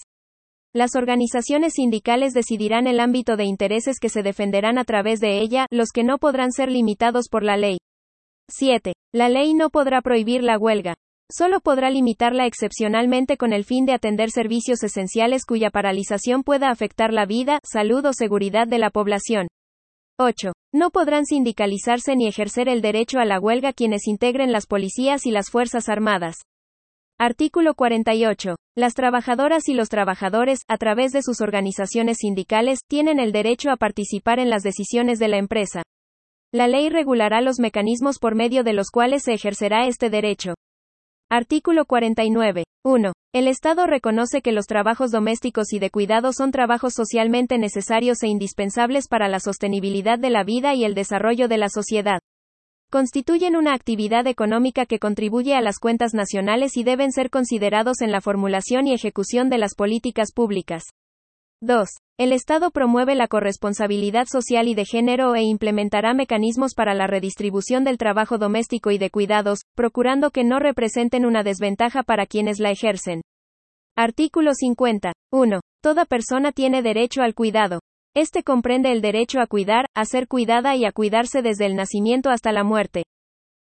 [0.73, 5.67] Las organizaciones sindicales decidirán el ámbito de intereses que se defenderán a través de ella,
[5.69, 7.77] los que no podrán ser limitados por la ley.
[8.49, 8.93] 7.
[9.13, 10.95] La ley no podrá prohibir la huelga.
[11.35, 17.11] Solo podrá limitarla excepcionalmente con el fin de atender servicios esenciales cuya paralización pueda afectar
[17.11, 19.47] la vida, salud o seguridad de la población.
[20.19, 20.51] 8.
[20.71, 25.31] No podrán sindicalizarse ni ejercer el derecho a la huelga quienes integren las policías y
[25.31, 26.35] las Fuerzas Armadas.
[27.17, 28.55] Artículo 48.
[28.77, 33.77] Las trabajadoras y los trabajadores, a través de sus organizaciones sindicales, tienen el derecho a
[33.77, 35.81] participar en las decisiones de la empresa.
[36.51, 40.53] La ley regulará los mecanismos por medio de los cuales se ejercerá este derecho.
[41.35, 42.63] Artículo 49.
[42.85, 43.11] 1.
[43.33, 48.27] El Estado reconoce que los trabajos domésticos y de cuidado son trabajos socialmente necesarios e
[48.27, 52.19] indispensables para la sostenibilidad de la vida y el desarrollo de la sociedad.
[52.91, 58.11] Constituyen una actividad económica que contribuye a las cuentas nacionales y deben ser considerados en
[58.11, 60.83] la formulación y ejecución de las políticas públicas.
[61.63, 61.87] 2.
[62.19, 67.85] El Estado promueve la corresponsabilidad social y de género e implementará mecanismos para la redistribución
[67.85, 72.69] del trabajo doméstico y de cuidados, procurando que no representen una desventaja para quienes la
[72.69, 73.21] ejercen.
[73.95, 75.13] Artículo 50.
[75.31, 75.61] 1.
[75.81, 77.79] Toda persona tiene derecho al cuidado.
[78.13, 82.29] Este comprende el derecho a cuidar, a ser cuidada y a cuidarse desde el nacimiento
[82.29, 83.03] hasta la muerte.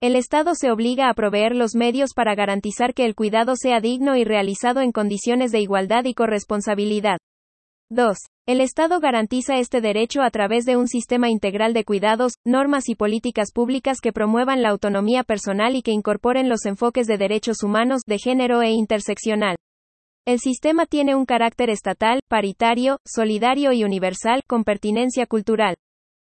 [0.01, 4.15] El Estado se obliga a proveer los medios para garantizar que el cuidado sea digno
[4.15, 7.17] y realizado en condiciones de igualdad y corresponsabilidad.
[7.91, 8.17] 2.
[8.47, 12.95] El Estado garantiza este derecho a través de un sistema integral de cuidados, normas y
[12.95, 18.03] políticas públicas que promuevan la autonomía personal y que incorporen los enfoques de derechos humanos,
[18.07, 19.57] de género e interseccional.
[20.25, 25.75] El sistema tiene un carácter estatal, paritario, solidario y universal, con pertinencia cultural.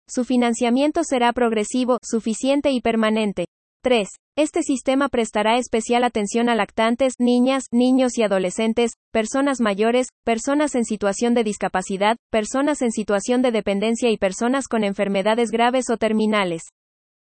[0.09, 3.45] Su financiamiento será progresivo, suficiente y permanente.
[3.83, 4.07] 3.
[4.35, 10.85] Este sistema prestará especial atención a lactantes, niñas, niños y adolescentes, personas mayores, personas en
[10.85, 16.63] situación de discapacidad, personas en situación de dependencia y personas con enfermedades graves o terminales.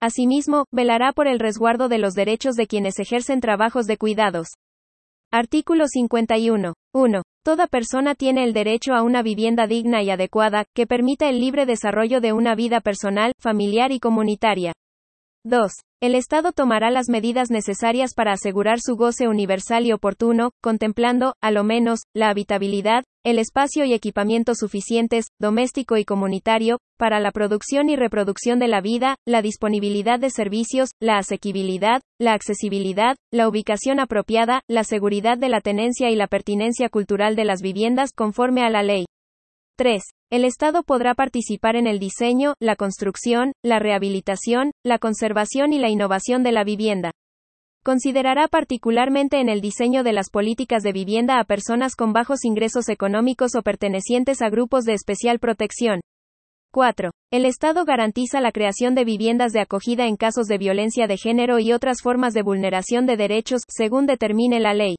[0.00, 4.48] Asimismo, velará por el resguardo de los derechos de quienes ejercen trabajos de cuidados.
[5.30, 6.72] Artículo 51.
[6.94, 7.22] 1.
[7.44, 11.66] Toda persona tiene el derecho a una vivienda digna y adecuada, que permita el libre
[11.66, 14.72] desarrollo de una vida personal, familiar y comunitaria.
[15.44, 15.72] 2.
[16.06, 21.50] El Estado tomará las medidas necesarias para asegurar su goce universal y oportuno, contemplando, a
[21.50, 27.88] lo menos, la habitabilidad, el espacio y equipamiento suficientes, doméstico y comunitario, para la producción
[27.88, 33.98] y reproducción de la vida, la disponibilidad de servicios, la asequibilidad, la accesibilidad, la ubicación
[33.98, 38.70] apropiada, la seguridad de la tenencia y la pertinencia cultural de las viviendas conforme a
[38.70, 39.06] la ley.
[39.76, 40.04] 3.
[40.28, 45.88] El Estado podrá participar en el diseño, la construcción, la rehabilitación, la conservación y la
[45.88, 47.12] innovación de la vivienda.
[47.84, 52.88] Considerará particularmente en el diseño de las políticas de vivienda a personas con bajos ingresos
[52.88, 56.00] económicos o pertenecientes a grupos de especial protección.
[56.72, 57.12] 4.
[57.30, 61.60] El Estado garantiza la creación de viviendas de acogida en casos de violencia de género
[61.60, 64.96] y otras formas de vulneración de derechos, según determine la ley.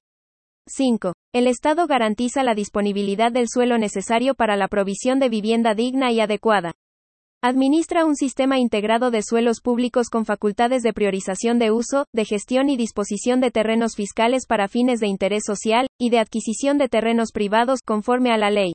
[0.67, 1.13] 5.
[1.33, 6.19] El Estado garantiza la disponibilidad del suelo necesario para la provisión de vivienda digna y
[6.19, 6.73] adecuada.
[7.43, 12.67] Administra un sistema integrado de suelos públicos con facultades de priorización de uso, de gestión
[12.67, 17.31] y disposición de terrenos fiscales para fines de interés social, y de adquisición de terrenos
[17.31, 18.73] privados conforme a la ley.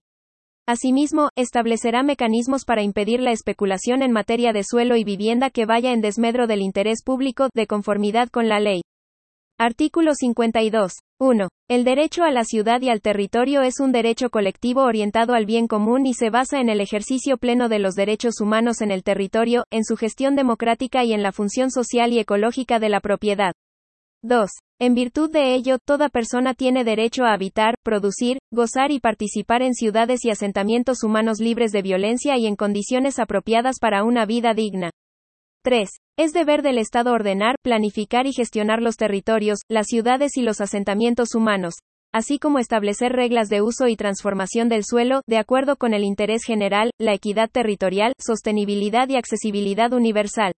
[0.66, 5.92] Asimismo, establecerá mecanismos para impedir la especulación en materia de suelo y vivienda que vaya
[5.92, 8.83] en desmedro del interés público, de conformidad con la ley.
[9.59, 10.92] Artículo 52.
[11.23, 11.51] 1.
[11.69, 15.69] El derecho a la ciudad y al territorio es un derecho colectivo orientado al bien
[15.69, 19.65] común y se basa en el ejercicio pleno de los derechos humanos en el territorio,
[19.71, 23.53] en su gestión democrática y en la función social y ecológica de la propiedad.
[24.25, 24.51] 2.
[24.81, 29.75] En virtud de ello, toda persona tiene derecho a habitar, producir, gozar y participar en
[29.75, 34.91] ciudades y asentamientos humanos libres de violencia y en condiciones apropiadas para una vida digna.
[35.64, 35.88] 3.
[36.18, 41.37] Es deber del Estado ordenar, planificar y gestionar los territorios, las ciudades y los asentamientos
[41.37, 41.75] humanos,
[42.12, 46.42] así como establecer reglas de uso y transformación del suelo, de acuerdo con el interés
[46.44, 50.53] general, la equidad territorial, sostenibilidad y accesibilidad universal.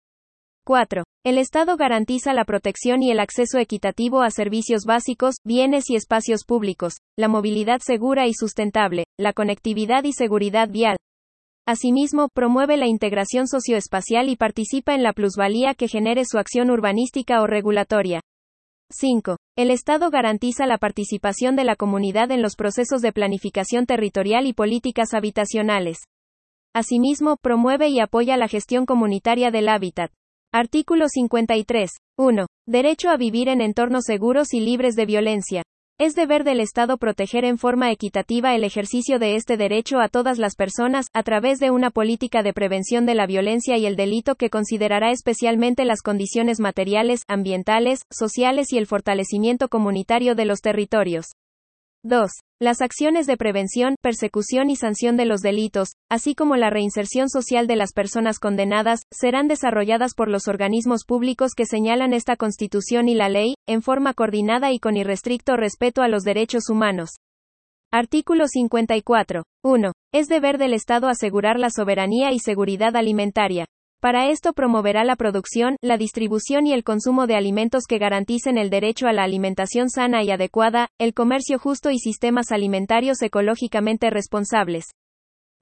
[0.66, 1.04] 4.
[1.26, 6.44] El Estado garantiza la protección y el acceso equitativo a servicios básicos, bienes y espacios
[6.46, 10.96] públicos, la movilidad segura y sustentable, la conectividad y seguridad vial,
[11.66, 17.40] Asimismo, promueve la integración socioespacial y participa en la plusvalía que genere su acción urbanística
[17.40, 18.20] o regulatoria.
[18.90, 19.38] 5.
[19.56, 24.52] El Estado garantiza la participación de la comunidad en los procesos de planificación territorial y
[24.52, 25.98] políticas habitacionales.
[26.74, 30.10] Asimismo, promueve y apoya la gestión comunitaria del hábitat.
[30.52, 31.90] Artículo 53.
[32.18, 32.46] 1.
[32.68, 35.62] Derecho a vivir en entornos seguros y libres de violencia.
[35.96, 40.38] Es deber del Estado proteger en forma equitativa el ejercicio de este derecho a todas
[40.38, 44.34] las personas, a través de una política de prevención de la violencia y el delito
[44.34, 51.26] que considerará especialmente las condiciones materiales, ambientales, sociales y el fortalecimiento comunitario de los territorios.
[52.04, 52.30] 2.
[52.60, 57.66] Las acciones de prevención, persecución y sanción de los delitos, así como la reinserción social
[57.66, 63.14] de las personas condenadas, serán desarrolladas por los organismos públicos que señalan esta Constitución y
[63.14, 67.08] la ley, en forma coordinada y con irrestricto respeto a los derechos humanos.
[67.90, 69.44] Artículo 54.
[69.64, 69.92] 1.
[70.12, 73.64] Es deber del Estado asegurar la soberanía y seguridad alimentaria.
[74.04, 78.68] Para esto promoverá la producción, la distribución y el consumo de alimentos que garanticen el
[78.68, 84.84] derecho a la alimentación sana y adecuada, el comercio justo y sistemas alimentarios ecológicamente responsables.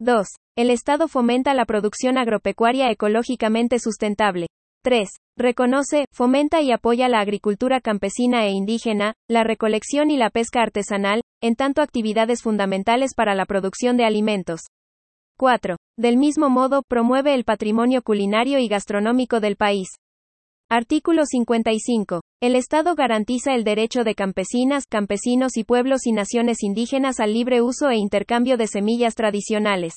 [0.00, 0.26] 2.
[0.57, 4.48] El Estado fomenta la producción agropecuaria ecológicamente sustentable.
[4.83, 5.09] 3.
[5.38, 11.20] Reconoce, fomenta y apoya la agricultura campesina e indígena, la recolección y la pesca artesanal,
[11.40, 14.62] en tanto actividades fundamentales para la producción de alimentos.
[15.38, 15.77] 4.
[15.99, 19.88] Del mismo modo, promueve el patrimonio culinario y gastronómico del país.
[20.71, 22.23] Artículo 55.
[22.40, 27.61] El Estado garantiza el derecho de campesinas, campesinos y pueblos y naciones indígenas al libre
[27.61, 29.97] uso e intercambio de semillas tradicionales.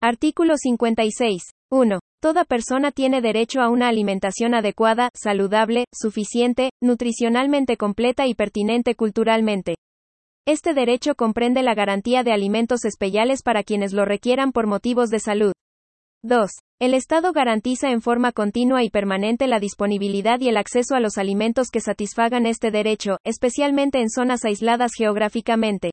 [0.00, 1.42] Artículo 56.
[1.72, 1.98] 1.
[2.22, 9.74] Toda persona tiene derecho a una alimentación adecuada, saludable, suficiente, nutricionalmente completa y pertinente culturalmente.
[10.48, 15.20] Este derecho comprende la garantía de alimentos especiales para quienes lo requieran por motivos de
[15.20, 15.52] salud.
[16.24, 16.48] 2.
[16.80, 21.18] El Estado garantiza en forma continua y permanente la disponibilidad y el acceso a los
[21.18, 25.90] alimentos que satisfagan este derecho, especialmente en zonas aisladas geográficamente.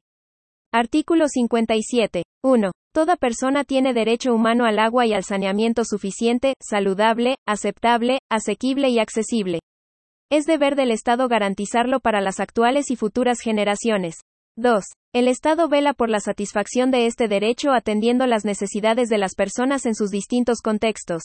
[0.72, 2.24] Artículo 57.
[2.42, 2.72] 1.
[2.94, 9.00] Toda persona tiene derecho humano al agua y al saneamiento suficiente, saludable, aceptable, asequible y
[9.00, 9.60] accesible.
[10.32, 14.22] Es deber del Estado garantizarlo para las actuales y futuras generaciones.
[14.58, 14.86] 2.
[15.14, 19.86] El Estado vela por la satisfacción de este derecho atendiendo las necesidades de las personas
[19.86, 21.24] en sus distintos contextos.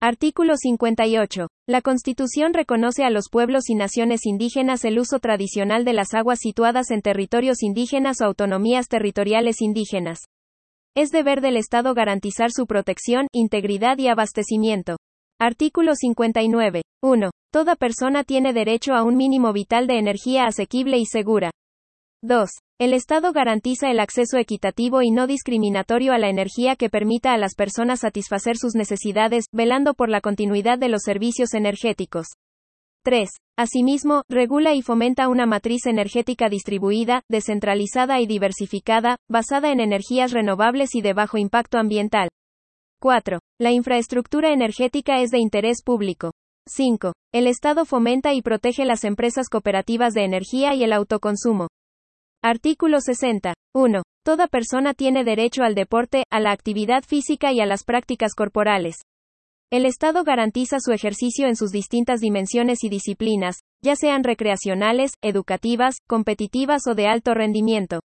[0.00, 1.46] Artículo 58.
[1.68, 6.40] La Constitución reconoce a los pueblos y naciones indígenas el uso tradicional de las aguas
[6.40, 10.18] situadas en territorios indígenas o autonomías territoriales indígenas.
[10.96, 14.96] Es deber del Estado garantizar su protección, integridad y abastecimiento.
[15.38, 16.82] Artículo 59.
[17.00, 17.30] 1.
[17.52, 21.52] Toda persona tiene derecho a un mínimo vital de energía asequible y segura.
[22.22, 22.50] 2.
[22.78, 27.38] El Estado garantiza el acceso equitativo y no discriminatorio a la energía que permita a
[27.38, 32.26] las personas satisfacer sus necesidades, velando por la continuidad de los servicios energéticos.
[33.04, 33.30] 3.
[33.56, 40.94] Asimismo, regula y fomenta una matriz energética distribuida, descentralizada y diversificada, basada en energías renovables
[40.94, 42.28] y de bajo impacto ambiental.
[43.00, 43.38] 4.
[43.58, 46.32] La infraestructura energética es de interés público.
[46.68, 47.14] 5.
[47.32, 51.68] El Estado fomenta y protege las empresas cooperativas de energía y el autoconsumo.
[52.42, 53.52] Artículo 60.
[53.74, 54.02] 1.
[54.24, 58.96] Toda persona tiene derecho al deporte, a la actividad física y a las prácticas corporales.
[59.70, 65.96] El Estado garantiza su ejercicio en sus distintas dimensiones y disciplinas, ya sean recreacionales, educativas,
[66.08, 68.00] competitivas o de alto rendimiento.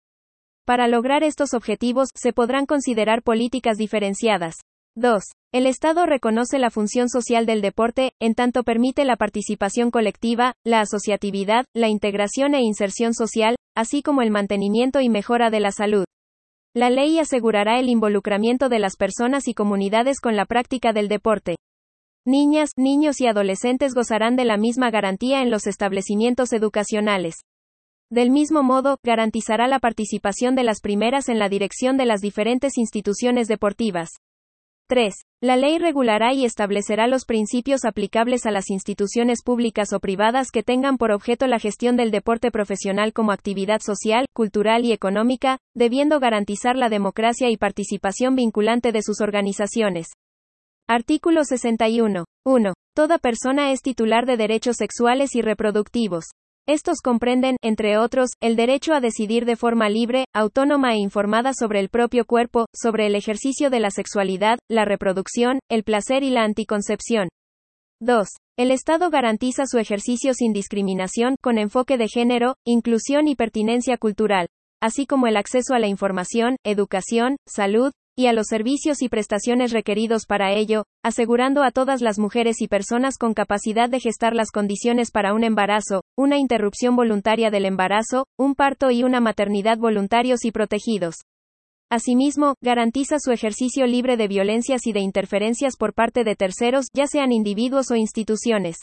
[0.65, 4.55] Para lograr estos objetivos, se podrán considerar políticas diferenciadas.
[4.97, 5.23] 2.
[5.53, 10.81] El Estado reconoce la función social del deporte, en tanto permite la participación colectiva, la
[10.81, 16.05] asociatividad, la integración e inserción social, así como el mantenimiento y mejora de la salud.
[16.73, 21.55] La ley asegurará el involucramiento de las personas y comunidades con la práctica del deporte.
[22.26, 27.36] Niñas, niños y adolescentes gozarán de la misma garantía en los establecimientos educacionales.
[28.09, 32.78] Del mismo modo, garantizará la participación de las primeras en la dirección de las diferentes
[32.78, 34.09] instituciones deportivas.
[34.88, 35.15] 3.
[35.41, 40.61] La ley regulará y establecerá los principios aplicables a las instituciones públicas o privadas que
[40.61, 46.19] tengan por objeto la gestión del deporte profesional como actividad social, cultural y económica, debiendo
[46.19, 50.09] garantizar la democracia y participación vinculante de sus organizaciones.
[50.88, 52.25] Artículo 61.
[52.45, 52.73] 1.
[52.95, 56.25] Toda persona es titular de derechos sexuales y reproductivos.
[56.68, 61.80] Estos comprenden, entre otros, el derecho a decidir de forma libre, autónoma e informada sobre
[61.80, 66.43] el propio cuerpo, sobre el ejercicio de la sexualidad, la reproducción, el placer y la
[66.43, 67.30] anticoncepción.
[68.01, 68.28] 2.
[68.57, 74.47] El Estado garantiza su ejercicio sin discriminación, con enfoque de género, inclusión y pertinencia cultural,
[74.82, 79.72] así como el acceso a la información, educación, salud, y a los servicios y prestaciones
[79.72, 84.51] requeridos para ello, asegurando a todas las mujeres y personas con capacidad de gestar las
[84.51, 90.45] condiciones para un embarazo, una interrupción voluntaria del embarazo, un parto y una maternidad voluntarios
[90.45, 91.18] y protegidos.
[91.91, 97.07] Asimismo, garantiza su ejercicio libre de violencias y de interferencias por parte de terceros, ya
[97.07, 98.78] sean individuos o instituciones.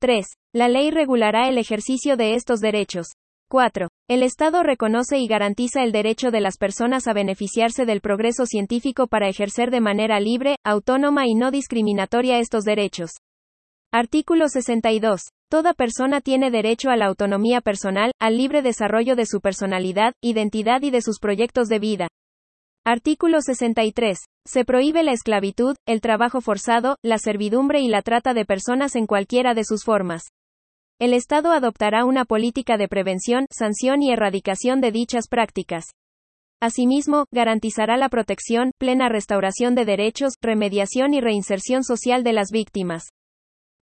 [0.00, 0.24] 3.
[0.54, 3.08] La ley regulará el ejercicio de estos derechos.
[3.50, 3.88] 4.
[4.08, 9.08] El Estado reconoce y garantiza el derecho de las personas a beneficiarse del progreso científico
[9.08, 13.10] para ejercer de manera libre, autónoma y no discriminatoria estos derechos.
[13.92, 15.22] Artículo 62.
[15.50, 20.82] Toda persona tiene derecho a la autonomía personal, al libre desarrollo de su personalidad, identidad
[20.82, 22.08] y de sus proyectos de vida.
[22.86, 24.16] Artículo 63.
[24.46, 29.08] Se prohíbe la esclavitud, el trabajo forzado, la servidumbre y la trata de personas en
[29.08, 30.30] cualquiera de sus formas.
[31.00, 35.86] El Estado adoptará una política de prevención, sanción y erradicación de dichas prácticas.
[36.60, 43.04] Asimismo, garantizará la protección, plena restauración de derechos, remediación y reinserción social de las víctimas.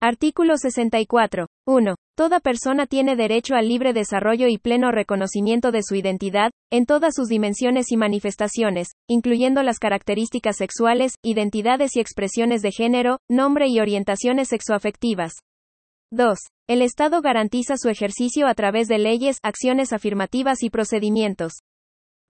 [0.03, 1.47] Artículo 64.
[1.67, 1.95] 1.
[2.19, 7.15] Toda persona tiene derecho al libre desarrollo y pleno reconocimiento de su identidad, en todas
[7.15, 13.81] sus dimensiones y manifestaciones, incluyendo las características sexuales, identidades y expresiones de género, nombre y
[13.81, 15.33] orientaciones sexoafectivas.
[16.13, 16.39] 2.
[16.69, 21.55] El Estado garantiza su ejercicio a través de leyes, acciones afirmativas y procedimientos.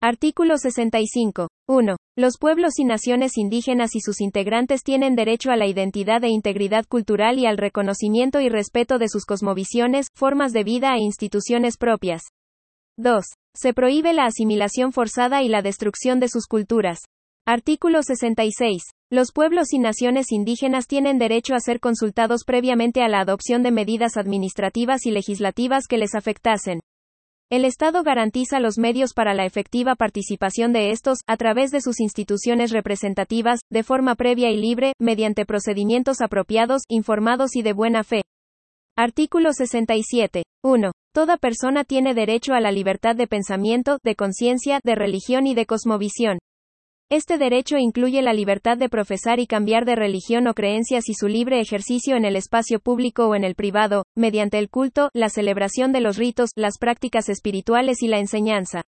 [0.03, 1.49] Artículo 65.
[1.69, 1.97] 1.
[2.17, 6.85] Los pueblos y naciones indígenas y sus integrantes tienen derecho a la identidad e integridad
[6.87, 12.25] cultural y al reconocimiento y respeto de sus cosmovisiones, formas de vida e instituciones propias.
[12.99, 13.25] 2.
[13.55, 16.99] Se prohíbe la asimilación forzada y la destrucción de sus culturas.
[17.47, 18.83] Artículo 66.
[19.13, 23.71] Los pueblos y naciones indígenas tienen derecho a ser consultados previamente a la adopción de
[23.71, 26.81] medidas administrativas y legislativas que les afectasen.
[27.51, 32.01] El Estado garantiza los medios para la efectiva participación de estos, a través de sus
[32.01, 38.23] instituciones representativas, de forma previa y libre, mediante procedimientos apropiados, informados y de buena fe.
[38.97, 40.45] Artículo 67.
[40.65, 40.91] 1.
[41.13, 45.67] Toda persona tiene derecho a la libertad de pensamiento, de conciencia, de religión y de
[45.67, 46.39] cosmovisión.
[47.13, 51.29] Este derecho incluye la libertad de profesar y cambiar de religión o creencias y su
[51.29, 55.93] libre ejercicio en el espacio público o en el privado, mediante el culto, la celebración
[55.93, 58.85] de los ritos, las prácticas espirituales y la enseñanza.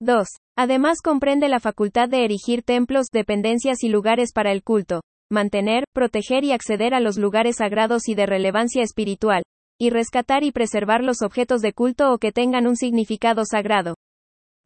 [0.00, 0.26] 2.
[0.56, 6.44] Además comprende la facultad de erigir templos, dependencias y lugares para el culto, mantener, proteger
[6.44, 9.42] y acceder a los lugares sagrados y de relevancia espiritual,
[9.78, 13.96] y rescatar y preservar los objetos de culto o que tengan un significado sagrado.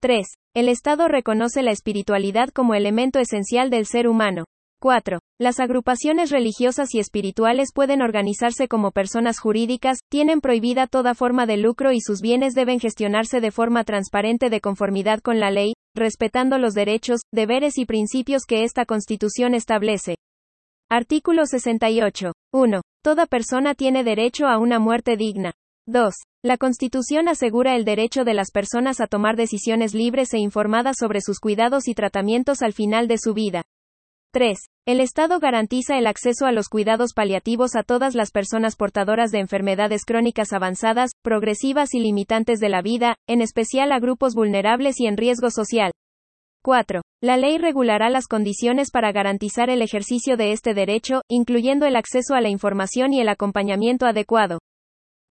[0.04, 0.26] 3.
[0.54, 4.44] El Estado reconoce la espiritualidad como elemento esencial del ser humano.
[4.82, 5.18] 4.
[5.40, 11.56] Las agrupaciones religiosas y espirituales pueden organizarse como personas jurídicas, tienen prohibida toda forma de
[11.56, 16.58] lucro y sus bienes deben gestionarse de forma transparente de conformidad con la ley, respetando
[16.58, 20.16] los derechos, deberes y principios que esta Constitución establece.
[20.90, 22.34] Artículo 68.
[22.52, 22.82] 1.
[23.02, 25.54] Toda persona tiene derecho a una muerte digna.
[25.86, 26.14] 2.
[26.42, 31.20] La Constitución asegura el derecho de las personas a tomar decisiones libres e informadas sobre
[31.20, 33.64] sus cuidados y tratamientos al final de su vida.
[34.32, 34.56] 3.
[34.86, 39.40] El Estado garantiza el acceso a los cuidados paliativos a todas las personas portadoras de
[39.40, 45.06] enfermedades crónicas avanzadas, progresivas y limitantes de la vida, en especial a grupos vulnerables y
[45.06, 45.92] en riesgo social.
[46.62, 47.02] 4.
[47.22, 52.34] La ley regulará las condiciones para garantizar el ejercicio de este derecho, incluyendo el acceso
[52.34, 54.60] a la información y el acompañamiento adecuado.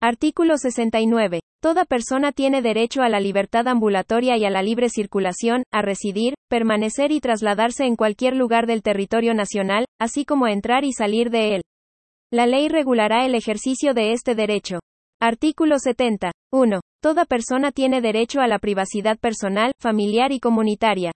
[0.01, 1.41] Artículo 69.
[1.61, 6.35] Toda persona tiene derecho a la libertad ambulatoria y a la libre circulación, a residir,
[6.47, 11.55] permanecer y trasladarse en cualquier lugar del territorio nacional, así como entrar y salir de
[11.55, 11.63] él.
[12.31, 14.79] La ley regulará el ejercicio de este derecho.
[15.19, 16.31] Artículo 70.
[16.53, 16.79] 1.
[17.01, 21.11] Toda persona tiene derecho a la privacidad personal, familiar y comunitaria.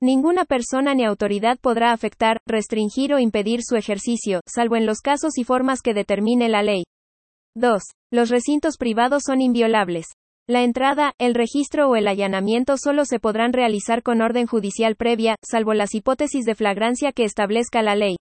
[0.00, 5.38] Ninguna persona ni autoridad podrá afectar, restringir o impedir su ejercicio, salvo en los casos
[5.38, 6.82] y formas que determine la ley.
[7.56, 7.82] 2.
[8.12, 10.06] Los recintos privados son inviolables.
[10.48, 15.36] La entrada, el registro o el allanamiento solo se podrán realizar con orden judicial previa,
[15.44, 18.16] salvo las hipótesis de flagrancia que establezca la ley.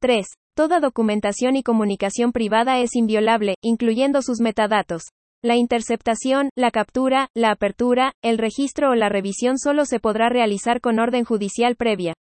[0.00, 0.26] 3.
[0.56, 5.02] Toda documentación y comunicación privada es inviolable, incluyendo sus metadatos.
[5.42, 10.80] La interceptación, la captura, la apertura, el registro o la revisión solo se podrá realizar
[10.80, 12.14] con orden judicial previa.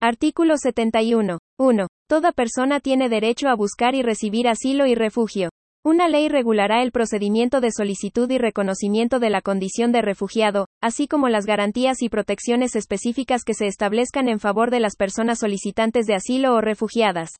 [0.00, 1.38] Artículo 71.
[1.58, 1.86] 1.
[2.08, 5.50] Toda persona tiene derecho a buscar y recibir asilo y refugio.
[5.84, 11.08] Una ley regulará el procedimiento de solicitud y reconocimiento de la condición de refugiado, así
[11.08, 16.06] como las garantías y protecciones específicas que se establezcan en favor de las personas solicitantes
[16.06, 17.30] de asilo o refugiadas.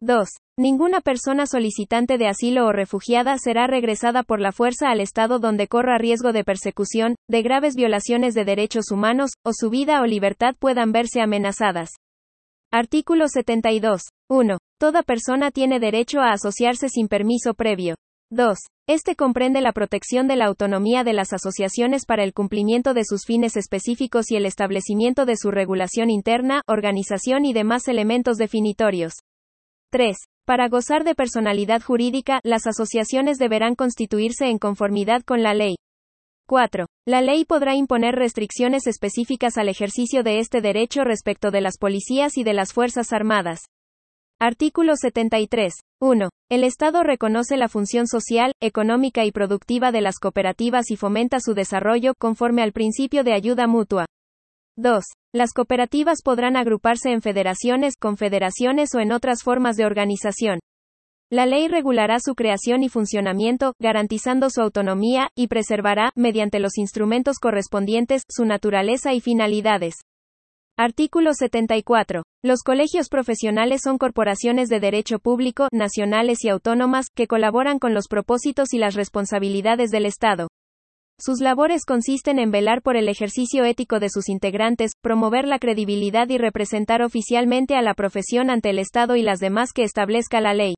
[0.00, 0.26] 2.
[0.58, 5.68] Ninguna persona solicitante de asilo o refugiada será regresada por la fuerza al Estado donde
[5.68, 10.54] corra riesgo de persecución, de graves violaciones de derechos humanos, o su vida o libertad
[10.58, 11.90] puedan verse amenazadas.
[12.72, 14.00] Artículo 72.
[14.30, 14.58] 1.
[14.78, 17.94] Toda persona tiene derecho a asociarse sin permiso previo.
[18.30, 18.58] 2.
[18.86, 23.24] Este comprende la protección de la autonomía de las asociaciones para el cumplimiento de sus
[23.24, 29.14] fines específicos y el establecimiento de su regulación interna, organización y demás elementos definitorios.
[29.92, 30.14] 3.
[30.44, 35.76] Para gozar de personalidad jurídica, las asociaciones deberán constituirse en conformidad con la ley.
[36.48, 36.86] 4.
[37.06, 42.36] La ley podrá imponer restricciones específicas al ejercicio de este derecho respecto de las policías
[42.36, 43.60] y de las Fuerzas Armadas.
[44.38, 45.72] Artículo 73.
[45.98, 46.28] 1.
[46.50, 51.54] El Estado reconoce la función social, económica y productiva de las cooperativas y fomenta su
[51.54, 54.04] desarrollo conforme al principio de ayuda mutua.
[54.76, 55.04] 2.
[55.32, 60.60] Las cooperativas podrán agruparse en federaciones, confederaciones o en otras formas de organización.
[61.30, 67.38] La ley regulará su creación y funcionamiento, garantizando su autonomía, y preservará, mediante los instrumentos
[67.38, 69.94] correspondientes, su naturaleza y finalidades.
[70.78, 72.22] Artículo 74.
[72.44, 78.08] Los colegios profesionales son corporaciones de derecho público, nacionales y autónomas, que colaboran con los
[78.08, 80.48] propósitos y las responsabilidades del Estado.
[81.18, 86.28] Sus labores consisten en velar por el ejercicio ético de sus integrantes, promover la credibilidad
[86.28, 90.52] y representar oficialmente a la profesión ante el Estado y las demás que establezca la
[90.52, 90.74] ley.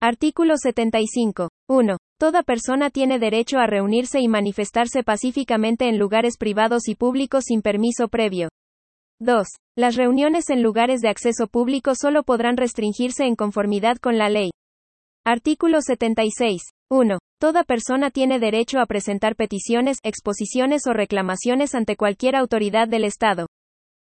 [0.00, 1.48] Artículo 75.
[1.68, 1.96] 1.
[2.20, 7.60] Toda persona tiene derecho a reunirse y manifestarse pacíficamente en lugares privados y públicos sin
[7.60, 8.50] permiso previo.
[9.20, 9.46] 2.
[9.78, 14.50] Las reuniones en lugares de acceso público solo podrán restringirse en conformidad con la ley.
[15.24, 16.60] Artículo 76.
[16.90, 17.18] 1.
[17.40, 23.46] Toda persona tiene derecho a presentar peticiones, exposiciones o reclamaciones ante cualquier autoridad del Estado.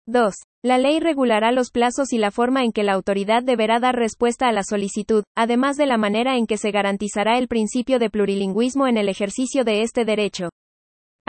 [0.08, 0.34] 2.
[0.64, 4.48] La ley regulará los plazos y la forma en que la autoridad deberá dar respuesta
[4.48, 8.88] a la solicitud, además de la manera en que se garantizará el principio de plurilingüismo
[8.88, 10.48] en el ejercicio de este derecho.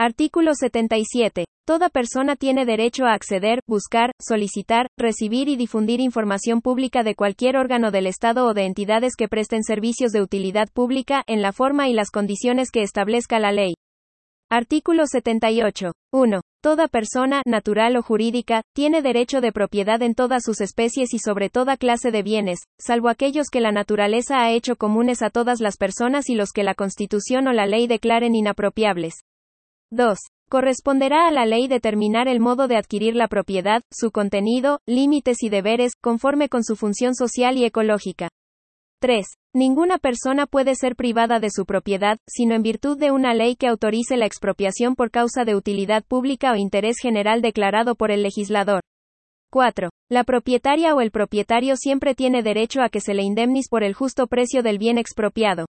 [0.00, 1.44] Artículo 77.
[1.66, 7.56] Toda persona tiene derecho a acceder, buscar, solicitar, recibir y difundir información pública de cualquier
[7.56, 11.88] órgano del Estado o de entidades que presten servicios de utilidad pública, en la forma
[11.88, 13.74] y las condiciones que establezca la ley.
[14.48, 15.90] Artículo 78.
[16.12, 16.40] 1.
[16.62, 21.50] Toda persona, natural o jurídica, tiene derecho de propiedad en todas sus especies y sobre
[21.50, 25.76] toda clase de bienes, salvo aquellos que la naturaleza ha hecho comunes a todas las
[25.76, 29.22] personas y los que la Constitución o la ley declaren inapropiables.
[29.90, 30.18] 2.
[30.50, 35.48] Corresponderá a la ley determinar el modo de adquirir la propiedad, su contenido, límites y
[35.48, 38.28] deberes, conforme con su función social y ecológica.
[39.00, 39.24] 3.
[39.54, 43.68] Ninguna persona puede ser privada de su propiedad, sino en virtud de una ley que
[43.68, 48.82] autorice la expropiación por causa de utilidad pública o interés general declarado por el legislador.
[49.50, 49.88] 4.
[50.10, 53.94] La propietaria o el propietario siempre tiene derecho a que se le indemnice por el
[53.94, 55.66] justo precio del bien expropiado.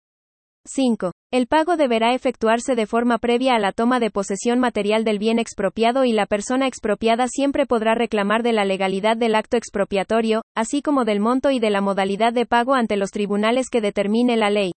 [0.67, 1.12] 5.
[1.37, 5.39] El pago deberá efectuarse de forma previa a la toma de posesión material del bien
[5.39, 10.80] expropiado y la persona expropiada siempre podrá reclamar de la legalidad del acto expropiatorio, así
[10.80, 14.49] como del monto y de la modalidad de pago ante los tribunales que determine la
[14.49, 14.72] ley.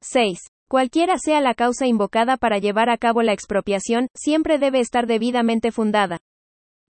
[0.00, 0.40] 6.
[0.68, 5.70] Cualquiera sea la causa invocada para llevar a cabo la expropiación, siempre debe estar debidamente
[5.70, 6.18] fundada.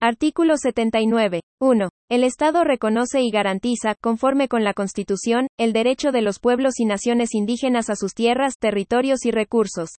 [0.03, 1.41] Artículo 79.
[1.61, 1.89] 1.
[2.09, 6.85] El Estado reconoce y garantiza, conforme con la Constitución, el derecho de los pueblos y
[6.85, 9.91] naciones indígenas a sus tierras, territorios y recursos.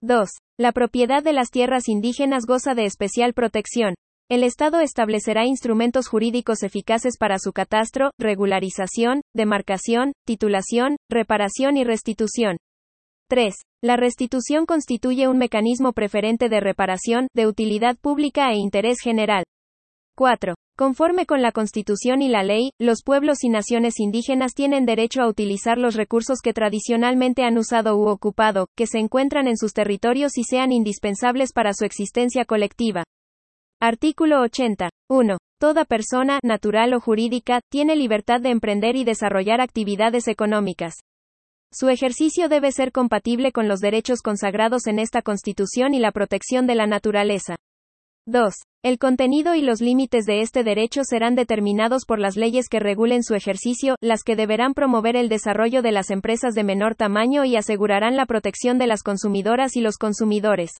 [0.00, 0.30] 2.
[0.58, 3.94] La propiedad de las tierras indígenas goza de especial protección.
[4.30, 12.56] El Estado establecerá instrumentos jurídicos eficaces para su catastro, regularización, demarcación, titulación, reparación y restitución.
[13.28, 13.54] 3.
[13.86, 19.44] La restitución constituye un mecanismo preferente de reparación, de utilidad pública e interés general.
[20.16, 20.56] 4.
[20.76, 25.28] Conforme con la Constitución y la ley, los pueblos y naciones indígenas tienen derecho a
[25.28, 30.36] utilizar los recursos que tradicionalmente han usado u ocupado, que se encuentran en sus territorios
[30.36, 33.04] y sean indispensables para su existencia colectiva.
[33.80, 34.90] Artículo 80.
[35.08, 35.38] 1.
[35.60, 40.94] Toda persona, natural o jurídica, tiene libertad de emprender y desarrollar actividades económicas.
[41.78, 46.66] Su ejercicio debe ser compatible con los derechos consagrados en esta Constitución y la protección
[46.66, 47.56] de la naturaleza.
[48.26, 48.54] 2.
[48.82, 53.22] El contenido y los límites de este derecho serán determinados por las leyes que regulen
[53.22, 57.56] su ejercicio, las que deberán promover el desarrollo de las empresas de menor tamaño y
[57.56, 60.70] asegurarán la protección de las consumidoras y los consumidores.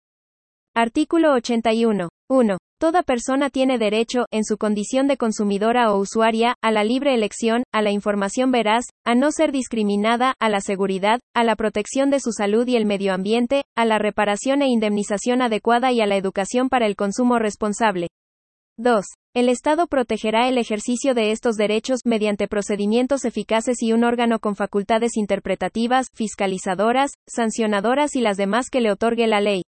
[0.75, 2.09] Artículo 81.
[2.31, 2.57] 1.
[2.79, 7.63] Toda persona tiene derecho, en su condición de consumidora o usuaria, a la libre elección,
[7.73, 12.21] a la información veraz, a no ser discriminada, a la seguridad, a la protección de
[12.21, 16.17] su salud y el medio ambiente, a la reparación e indemnización adecuada y a la
[16.17, 18.09] educación para el consumo responsable.
[18.77, 19.07] 2.
[19.35, 24.55] El Estado protegerá el ejercicio de estos derechos mediante procedimientos eficaces y un órgano con
[24.55, 29.63] facultades interpretativas, fiscalizadoras, sancionadoras y las demás que le otorgue la ley.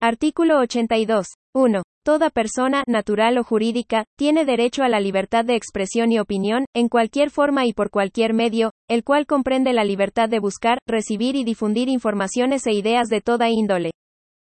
[0.00, 1.26] Artículo 82.
[1.52, 1.82] 1.
[2.04, 6.88] Toda persona, natural o jurídica, tiene derecho a la libertad de expresión y opinión, en
[6.88, 11.44] cualquier forma y por cualquier medio, el cual comprende la libertad de buscar, recibir y
[11.44, 13.90] difundir informaciones e ideas de toda índole.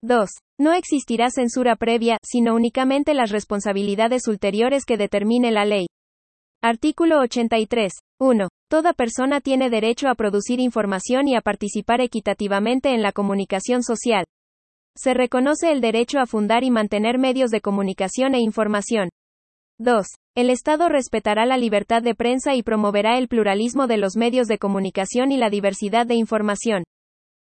[0.02, 0.30] 2.
[0.58, 5.86] No existirá censura previa, sino únicamente las responsabilidades ulteriores que determine la ley.
[6.62, 7.92] Artículo 83.
[8.20, 8.48] 1.
[8.70, 14.24] Toda persona tiene derecho a producir información y a participar equitativamente en la comunicación social.
[14.96, 19.08] Se reconoce el derecho a fundar y mantener medios de comunicación e información.
[19.78, 20.06] 2.
[20.36, 24.58] El Estado respetará la libertad de prensa y promoverá el pluralismo de los medios de
[24.58, 26.84] comunicación y la diversidad de información.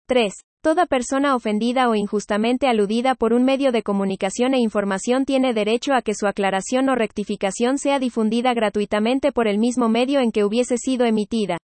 [0.09, 0.32] 3.
[0.62, 5.93] Toda persona ofendida o injustamente aludida por un medio de comunicación e información tiene derecho
[5.93, 10.45] a que su aclaración o rectificación sea difundida gratuitamente por el mismo medio en que
[10.45, 11.59] hubiese sido emitida.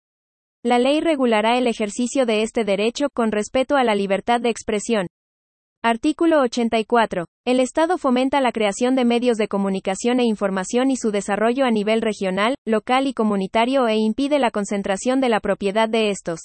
[0.64, 5.06] La ley regulará el ejercicio de este derecho con respeto a la libertad de expresión.
[5.90, 7.24] Artículo 84.
[7.46, 11.70] El Estado fomenta la creación de medios de comunicación e información y su desarrollo a
[11.70, 16.40] nivel regional, local y comunitario e impide la concentración de la propiedad de estos.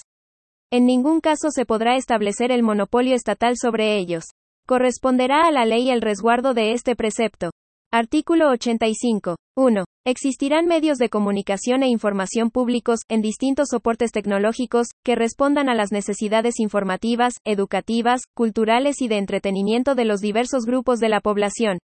[0.70, 4.24] En ningún caso se podrá establecer el monopolio estatal sobre ellos.
[4.66, 7.50] Corresponderá a la ley el resguardo de este precepto.
[7.96, 9.36] Artículo 85.
[9.56, 9.84] 1.
[10.04, 15.92] Existirán medios de comunicación e información públicos, en distintos soportes tecnológicos, que respondan a las
[15.92, 21.78] necesidades informativas, educativas, culturales y de entretenimiento de los diversos grupos de la población.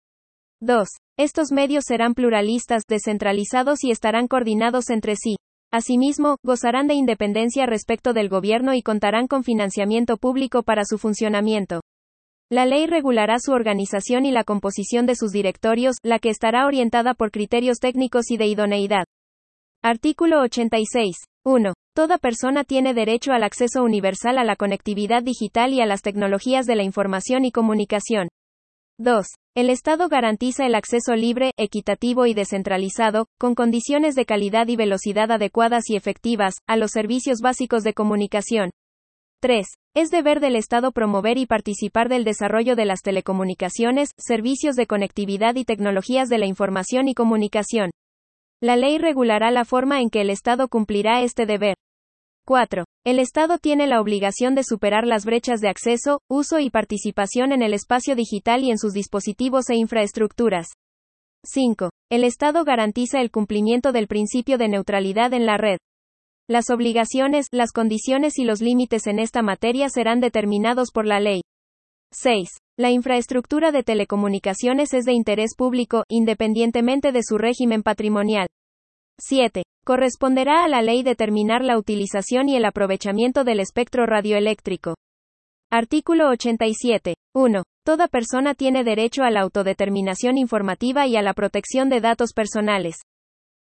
[0.60, 0.86] 2.
[1.18, 5.34] Estos medios serán pluralistas, descentralizados y estarán coordinados entre sí.
[5.72, 11.80] Asimismo, gozarán de independencia respecto del gobierno y contarán con financiamiento público para su funcionamiento.
[12.48, 17.12] La ley regulará su organización y la composición de sus directorios, la que estará orientada
[17.14, 19.04] por criterios técnicos y de idoneidad.
[19.82, 21.16] Artículo 86.
[21.44, 21.72] 1.
[21.92, 26.66] Toda persona tiene derecho al acceso universal a la conectividad digital y a las tecnologías
[26.66, 28.28] de la información y comunicación.
[28.98, 29.26] 2.
[29.56, 35.32] El Estado garantiza el acceso libre, equitativo y descentralizado, con condiciones de calidad y velocidad
[35.32, 38.70] adecuadas y efectivas, a los servicios básicos de comunicación.
[39.46, 39.64] 3.
[39.94, 45.54] Es deber del Estado promover y participar del desarrollo de las telecomunicaciones, servicios de conectividad
[45.54, 47.92] y tecnologías de la información y comunicación.
[48.60, 51.76] La ley regulará la forma en que el Estado cumplirá este deber.
[52.44, 52.86] 4.
[53.04, 57.62] El Estado tiene la obligación de superar las brechas de acceso, uso y participación en
[57.62, 60.70] el espacio digital y en sus dispositivos e infraestructuras.
[61.44, 61.90] 5.
[62.10, 65.78] El Estado garantiza el cumplimiento del principio de neutralidad en la red.
[66.48, 71.40] Las obligaciones, las condiciones y los límites en esta materia serán determinados por la ley.
[72.12, 72.48] 6.
[72.78, 78.46] La infraestructura de telecomunicaciones es de interés público, independientemente de su régimen patrimonial.
[79.18, 79.64] 7.
[79.84, 84.94] Corresponderá a la ley determinar la utilización y el aprovechamiento del espectro radioeléctrico.
[85.72, 87.16] Artículo 87.
[87.34, 87.62] 1.
[87.84, 92.98] Toda persona tiene derecho a la autodeterminación informativa y a la protección de datos personales.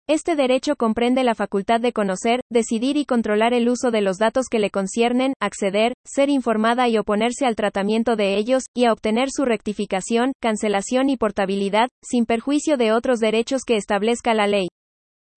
[0.08, 4.46] Este derecho comprende la facultad de conocer, decidir y controlar el uso de los datos
[4.50, 9.28] que le conciernen, acceder, ser informada y oponerse al tratamiento de ellos, y a obtener
[9.30, 14.66] su rectificación, cancelación y portabilidad, sin perjuicio de otros derechos que establezca la ley.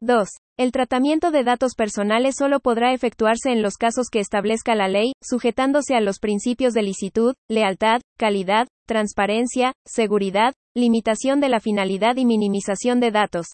[0.02, 0.28] 2.
[0.58, 5.14] El tratamiento de datos personales solo podrá efectuarse en los casos que establezca la ley,
[5.22, 12.26] sujetándose a los principios de licitud, lealtad, calidad, transparencia, seguridad, limitación de la finalidad y
[12.26, 13.46] minimización de datos.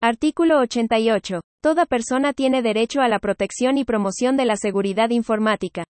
[0.00, 1.40] Artículo 88.
[1.60, 5.86] Toda persona tiene derecho a la protección y promoción de la seguridad informática.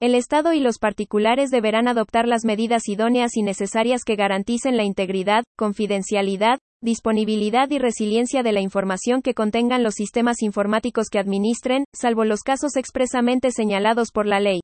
[0.00, 4.84] El Estado y los particulares deberán adoptar las medidas idóneas y necesarias que garanticen la
[4.84, 11.84] integridad, confidencialidad, disponibilidad y resiliencia de la información que contengan los sistemas informáticos que administren,
[11.94, 14.60] salvo los casos expresamente señalados por la ley.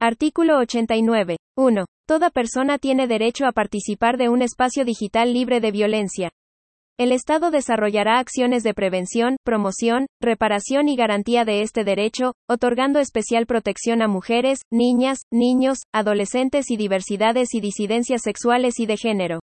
[0.00, 1.36] Artículo 89.
[1.58, 1.84] 1.
[2.06, 6.30] Toda persona tiene derecho a participar de un espacio digital libre de violencia.
[6.98, 13.46] El Estado desarrollará acciones de prevención, promoción, reparación y garantía de este derecho, otorgando especial
[13.46, 19.38] protección a mujeres, niñas, niños, adolescentes y diversidades y disidencias sexuales y de género.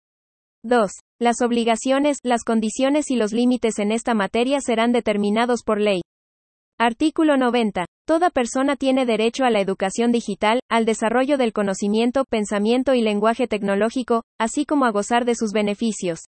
[0.63, 0.91] 2.
[1.19, 6.03] Las obligaciones, las condiciones y los límites en esta materia serán determinados por ley.
[6.79, 7.85] Artículo 90.
[8.07, 13.47] Toda persona tiene derecho a la educación digital, al desarrollo del conocimiento, pensamiento y lenguaje
[13.47, 16.21] tecnológico, así como a gozar de sus beneficios.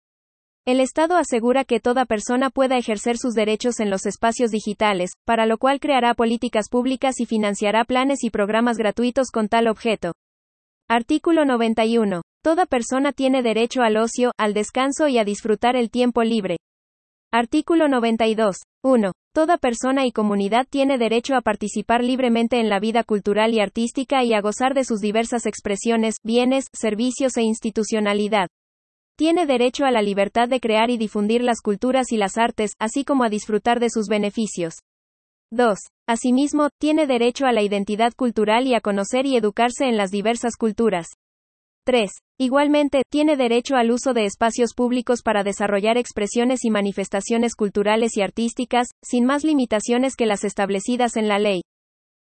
[0.63, 5.47] El Estado asegura que toda persona pueda ejercer sus derechos en los espacios digitales, para
[5.47, 10.13] lo cual creará políticas públicas y financiará planes y programas gratuitos con tal objeto.
[10.87, 12.21] Artículo 91.
[12.43, 16.57] Toda persona tiene derecho al ocio, al descanso y a disfrutar el tiempo libre.
[17.31, 18.57] Artículo 92.
[18.83, 19.13] 1.
[19.33, 24.23] Toda persona y comunidad tiene derecho a participar libremente en la vida cultural y artística
[24.23, 28.47] y a gozar de sus diversas expresiones, bienes, servicios e institucionalidad.
[29.17, 33.03] Tiene derecho a la libertad de crear y difundir las culturas y las artes, así
[33.03, 34.75] como a disfrutar de sus beneficios.
[35.51, 35.77] 2.
[36.07, 40.55] Asimismo, tiene derecho a la identidad cultural y a conocer y educarse en las diversas
[40.55, 41.07] culturas.
[41.85, 42.11] 3.
[42.39, 48.21] Igualmente, tiene derecho al uso de espacios públicos para desarrollar expresiones y manifestaciones culturales y
[48.21, 51.61] artísticas, sin más limitaciones que las establecidas en la ley.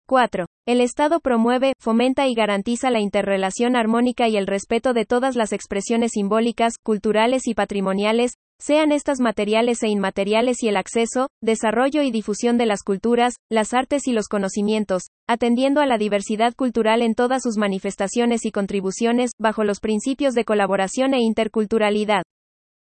[0.07, 0.47] 4.
[0.67, 5.53] El Estado promueve, fomenta y garantiza la interrelación armónica y el respeto de todas las
[5.53, 12.11] expresiones simbólicas, culturales y patrimoniales, sean estas materiales e inmateriales y el acceso, desarrollo y
[12.11, 17.15] difusión de las culturas, las artes y los conocimientos, atendiendo a la diversidad cultural en
[17.15, 22.23] todas sus manifestaciones y contribuciones, bajo los principios de colaboración e interculturalidad.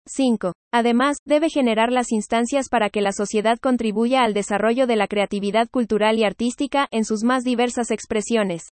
[0.07, 0.53] 5.
[0.71, 5.67] Además, debe generar las instancias para que la sociedad contribuya al desarrollo de la creatividad
[5.69, 8.69] cultural y artística en sus más diversas expresiones.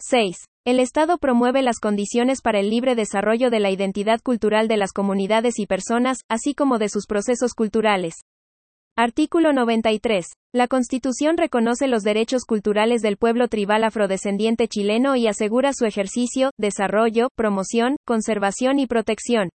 [0.00, 0.36] 6.
[0.64, 4.92] El Estado promueve las condiciones para el libre desarrollo de la identidad cultural de las
[4.92, 8.14] comunidades y personas, así como de sus procesos culturales.
[8.96, 10.26] Artículo 93.
[10.52, 16.50] La Constitución reconoce los derechos culturales del pueblo tribal afrodescendiente chileno y asegura su ejercicio,
[16.58, 19.50] desarrollo, promoción, conservación y protección.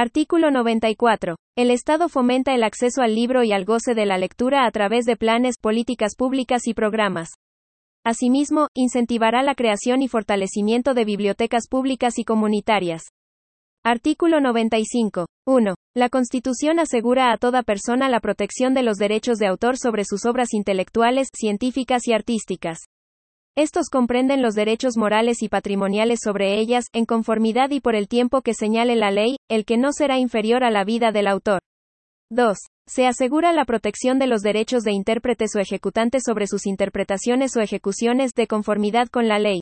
[0.00, 1.34] Artículo 94.
[1.56, 5.06] El Estado fomenta el acceso al libro y al goce de la lectura a través
[5.06, 7.30] de planes, políticas públicas y programas.
[8.06, 13.08] Asimismo, incentivará la creación y fortalecimiento de bibliotecas públicas y comunitarias.
[13.84, 15.26] Artículo 95.
[15.48, 15.74] 1.
[15.96, 20.26] La Constitución asegura a toda persona la protección de los derechos de autor sobre sus
[20.26, 22.82] obras intelectuales, científicas y artísticas.
[23.58, 28.40] Estos comprenden los derechos morales y patrimoniales sobre ellas, en conformidad y por el tiempo
[28.40, 31.58] que señale la ley, el que no será inferior a la vida del autor.
[32.30, 32.56] 2.
[32.86, 37.60] Se asegura la protección de los derechos de intérpretes o ejecutantes sobre sus interpretaciones o
[37.60, 39.58] ejecuciones de conformidad con la ley.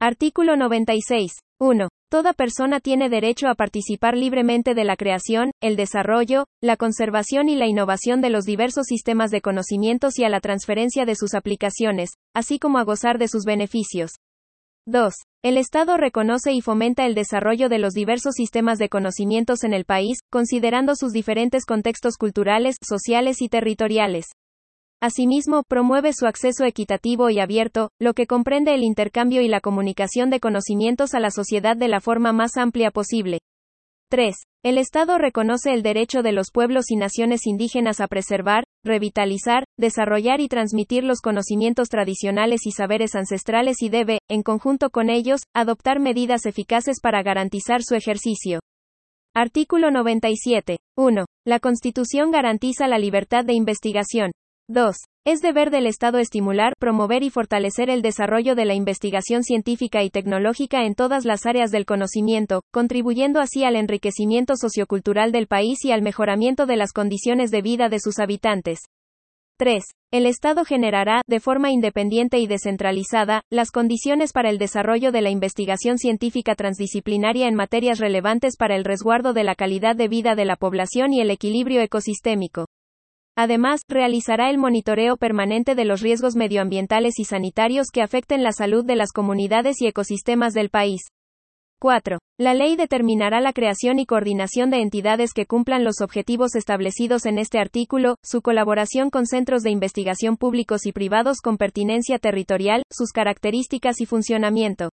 [0.00, 1.30] Artículo 96.
[1.60, 1.88] 1.
[2.12, 7.56] Toda persona tiene derecho a participar libremente de la creación, el desarrollo, la conservación y
[7.56, 12.10] la innovación de los diversos sistemas de conocimientos y a la transferencia de sus aplicaciones,
[12.34, 14.10] así como a gozar de sus beneficios.
[14.86, 15.14] 2.
[15.42, 19.86] El Estado reconoce y fomenta el desarrollo de los diversos sistemas de conocimientos en el
[19.86, 24.26] país, considerando sus diferentes contextos culturales, sociales y territoriales.
[25.02, 30.30] Asimismo, promueve su acceso equitativo y abierto, lo que comprende el intercambio y la comunicación
[30.30, 33.40] de conocimientos a la sociedad de la forma más amplia posible.
[34.10, 34.32] 3.
[34.62, 40.40] El Estado reconoce el derecho de los pueblos y naciones indígenas a preservar, revitalizar, desarrollar
[40.40, 45.98] y transmitir los conocimientos tradicionales y saberes ancestrales y debe, en conjunto con ellos, adoptar
[45.98, 48.60] medidas eficaces para garantizar su ejercicio.
[49.34, 50.78] Artículo 97.
[50.96, 51.24] 1.
[51.44, 54.30] La Constitución garantiza la libertad de investigación.
[54.68, 54.96] 2.
[55.26, 60.08] Es deber del Estado estimular, promover y fortalecer el desarrollo de la investigación científica y
[60.08, 65.92] tecnológica en todas las áreas del conocimiento, contribuyendo así al enriquecimiento sociocultural del país y
[65.92, 68.78] al mejoramiento de las condiciones de vida de sus habitantes.
[69.58, 69.84] 3.
[70.10, 75.30] El Estado generará, de forma independiente y descentralizada, las condiciones para el desarrollo de la
[75.30, 80.46] investigación científica transdisciplinaria en materias relevantes para el resguardo de la calidad de vida de
[80.46, 82.66] la población y el equilibrio ecosistémico.
[83.36, 88.84] Además, realizará el monitoreo permanente de los riesgos medioambientales y sanitarios que afecten la salud
[88.84, 91.00] de las comunidades y ecosistemas del país.
[91.80, 92.18] 4.
[92.38, 97.38] La ley determinará la creación y coordinación de entidades que cumplan los objetivos establecidos en
[97.38, 103.10] este artículo, su colaboración con centros de investigación públicos y privados con pertinencia territorial, sus
[103.10, 104.90] características y funcionamiento.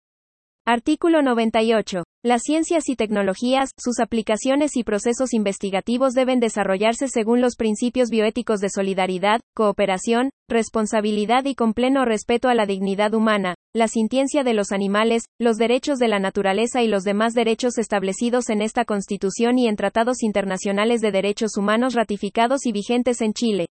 [0.66, 2.04] Artículo 98.
[2.26, 8.62] Las ciencias y tecnologías, sus aplicaciones y procesos investigativos deben desarrollarse según los principios bioéticos
[8.62, 14.54] de solidaridad, cooperación, responsabilidad y con pleno respeto a la dignidad humana, la sintiencia de
[14.54, 19.60] los animales, los derechos de la naturaleza y los demás derechos establecidos en esta Constitución
[19.60, 23.68] y en tratados internacionales de derechos humanos ratificados y vigentes en Chile.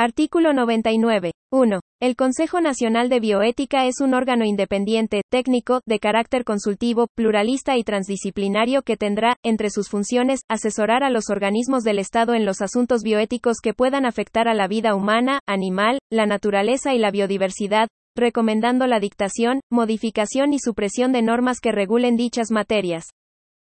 [0.00, 1.32] Artículo 99.
[1.50, 1.80] 1.
[2.00, 7.82] El Consejo Nacional de Bioética es un órgano independiente, técnico, de carácter consultivo, pluralista y
[7.82, 13.02] transdisciplinario que tendrá, entre sus funciones, asesorar a los organismos del Estado en los asuntos
[13.02, 18.86] bioéticos que puedan afectar a la vida humana, animal, la naturaleza y la biodiversidad, recomendando
[18.86, 23.06] la dictación, modificación y supresión de normas que regulen dichas materias.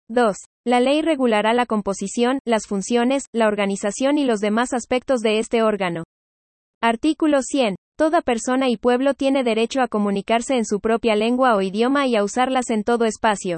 [0.09, 0.35] 2.
[0.65, 5.61] La ley regulará la composición, las funciones, la organización y los demás aspectos de este
[5.61, 6.03] órgano.
[6.81, 7.75] Artículo 100.
[7.97, 12.15] Toda persona y pueblo tiene derecho a comunicarse en su propia lengua o idioma y
[12.15, 13.57] a usarlas en todo espacio.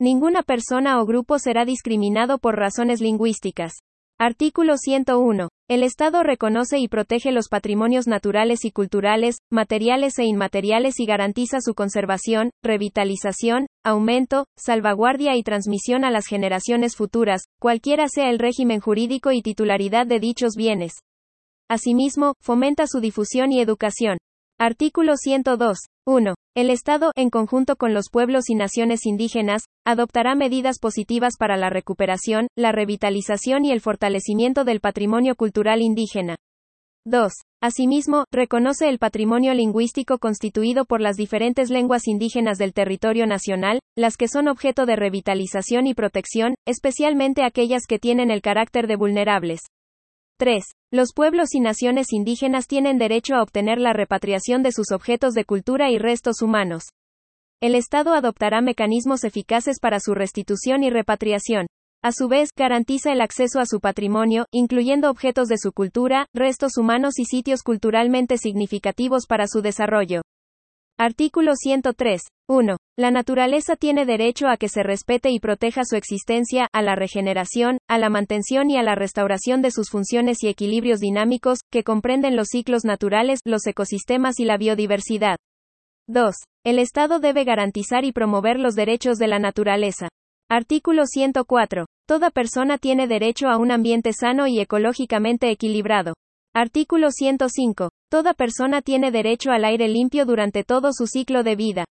[0.00, 3.72] Ninguna persona o grupo será discriminado por razones lingüísticas.
[4.18, 5.48] Artículo 101.
[5.68, 11.60] El Estado reconoce y protege los patrimonios naturales y culturales, materiales e inmateriales y garantiza
[11.60, 18.80] su conservación, revitalización, aumento, salvaguardia y transmisión a las generaciones futuras, cualquiera sea el régimen
[18.80, 20.92] jurídico y titularidad de dichos bienes.
[21.68, 24.18] Asimismo, fomenta su difusión y educación.
[24.58, 25.78] Artículo 102.
[26.06, 26.34] 1.
[26.54, 31.68] El Estado, en conjunto con los pueblos y naciones indígenas, adoptará medidas positivas para la
[31.68, 36.36] recuperación, la revitalización y el fortalecimiento del patrimonio cultural indígena.
[37.04, 37.32] 2.
[37.60, 44.16] Asimismo, reconoce el patrimonio lingüístico constituido por las diferentes lenguas indígenas del territorio nacional, las
[44.16, 49.60] que son objeto de revitalización y protección, especialmente aquellas que tienen el carácter de vulnerables.
[50.38, 50.62] 3.
[50.92, 55.46] Los pueblos y naciones indígenas tienen derecho a obtener la repatriación de sus objetos de
[55.46, 56.84] cultura y restos humanos.
[57.62, 61.66] El Estado adoptará mecanismos eficaces para su restitución y repatriación.
[62.02, 66.76] A su vez, garantiza el acceso a su patrimonio, incluyendo objetos de su cultura, restos
[66.76, 70.20] humanos y sitios culturalmente significativos para su desarrollo.
[70.98, 72.22] Artículo 103.
[72.48, 72.76] 1.
[72.96, 77.76] La naturaleza tiene derecho a que se respete y proteja su existencia, a la regeneración,
[77.86, 82.34] a la mantención y a la restauración de sus funciones y equilibrios dinámicos, que comprenden
[82.34, 85.36] los ciclos naturales, los ecosistemas y la biodiversidad.
[86.08, 86.34] 2.
[86.64, 90.08] El Estado debe garantizar y promover los derechos de la naturaleza.
[90.48, 91.84] Artículo 104.
[92.08, 96.14] Toda persona tiene derecho a un ambiente sano y ecológicamente equilibrado.
[96.58, 97.90] Artículo 105.
[98.10, 101.84] Toda persona tiene derecho al aire limpio durante todo su ciclo de vida.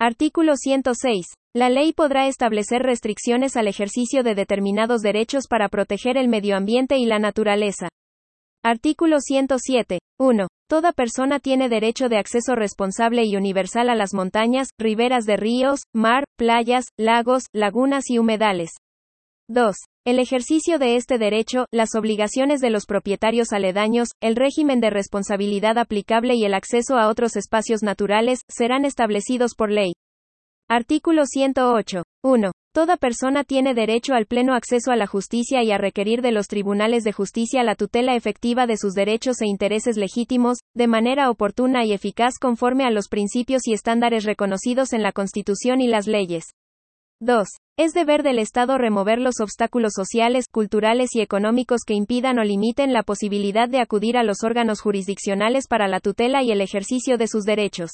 [0.00, 1.26] Artículo 106.
[1.54, 6.98] La ley podrá establecer restricciones al ejercicio de determinados derechos para proteger el medio ambiente
[6.98, 7.86] y la naturaleza.
[8.64, 10.00] Artículo 107.
[10.18, 10.48] 1.
[10.68, 15.82] Toda persona tiene derecho de acceso responsable y universal a las montañas, riberas de ríos,
[15.94, 18.70] mar, playas, lagos, lagunas y humedales.
[19.48, 19.76] 2.
[20.06, 25.76] El ejercicio de este derecho, las obligaciones de los propietarios aledaños, el régimen de responsabilidad
[25.76, 29.92] aplicable y el acceso a otros espacios naturales, serán establecidos por ley.
[30.66, 32.04] Artículo 108.
[32.22, 32.52] 1.
[32.72, 36.46] Toda persona tiene derecho al pleno acceso a la justicia y a requerir de los
[36.46, 41.84] tribunales de justicia la tutela efectiva de sus derechos e intereses legítimos, de manera oportuna
[41.84, 46.54] y eficaz conforme a los principios y estándares reconocidos en la Constitución y las leyes.
[47.24, 47.48] 2.
[47.76, 52.92] Es deber del Estado remover los obstáculos sociales, culturales y económicos que impidan o limiten
[52.92, 57.26] la posibilidad de acudir a los órganos jurisdiccionales para la tutela y el ejercicio de
[57.26, 57.90] sus derechos.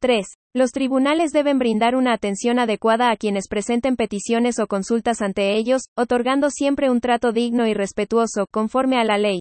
[0.00, 0.26] 3.
[0.54, 5.82] Los tribunales deben brindar una atención adecuada a quienes presenten peticiones o consultas ante ellos,
[5.96, 9.40] otorgando siempre un trato digno y respetuoso, conforme a la ley.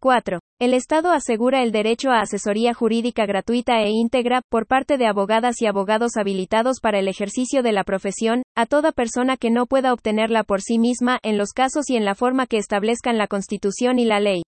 [0.00, 0.40] 4.
[0.58, 5.60] El Estado asegura el derecho a asesoría jurídica gratuita e íntegra, por parte de abogadas
[5.60, 9.92] y abogados habilitados para el ejercicio de la profesión, a toda persona que no pueda
[9.92, 13.98] obtenerla por sí misma, en los casos y en la forma que establezcan la Constitución
[13.98, 14.44] y la ley.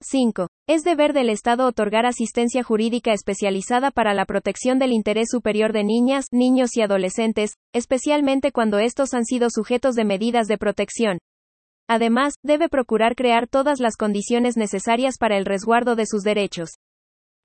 [0.00, 0.48] 5.
[0.66, 5.84] Es deber del Estado otorgar asistencia jurídica especializada para la protección del interés superior de
[5.84, 11.18] niñas, niños y adolescentes, especialmente cuando estos han sido sujetos de medidas de protección.
[11.88, 16.70] Además, debe procurar crear todas las condiciones necesarias para el resguardo de sus derechos.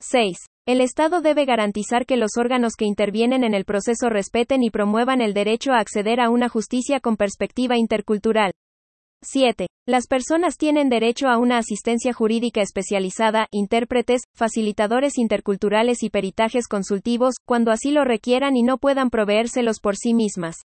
[0.02, 0.38] 6.
[0.66, 5.20] El Estado debe garantizar que los órganos que intervienen en el proceso respeten y promuevan
[5.20, 8.54] el derecho a acceder a una justicia con perspectiva intercultural.
[9.22, 9.68] 7.
[9.86, 17.36] Las personas tienen derecho a una asistencia jurídica especializada, intérpretes, facilitadores interculturales y peritajes consultivos,
[17.46, 20.62] cuando así lo requieran y no puedan proveérselos por sí mismas.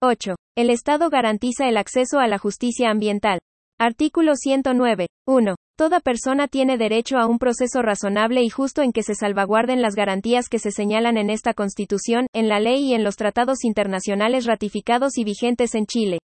[0.00, 0.36] 8.
[0.56, 3.40] El Estado garantiza el acceso a la justicia ambiental.
[3.80, 5.08] Artículo 109.
[5.26, 5.56] 1.
[5.76, 9.96] Toda persona tiene derecho a un proceso razonable y justo en que se salvaguarden las
[9.96, 14.46] garantías que se señalan en esta Constitución, en la ley y en los tratados internacionales
[14.46, 16.18] ratificados y vigentes en Chile.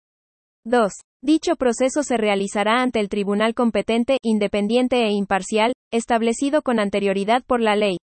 [0.65, 0.93] 2.
[1.21, 7.61] Dicho proceso se realizará ante el tribunal competente, independiente e imparcial, establecido con anterioridad por
[7.61, 7.97] la ley.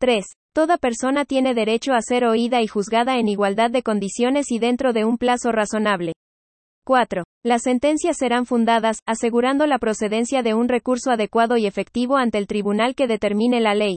[0.00, 0.24] 3.
[0.54, 4.92] Toda persona tiene derecho a ser oída y juzgada en igualdad de condiciones y dentro
[4.92, 6.12] de un plazo razonable.
[6.86, 7.24] 4.
[7.44, 12.46] Las sentencias serán fundadas, asegurando la procedencia de un recurso adecuado y efectivo ante el
[12.46, 13.96] tribunal que determine la ley.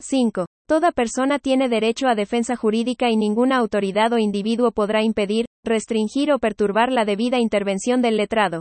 [0.00, 0.44] 5.
[0.68, 6.32] Toda persona tiene derecho a defensa jurídica y ninguna autoridad o individuo podrá impedir, restringir
[6.32, 8.60] o perturbar la debida intervención del letrado.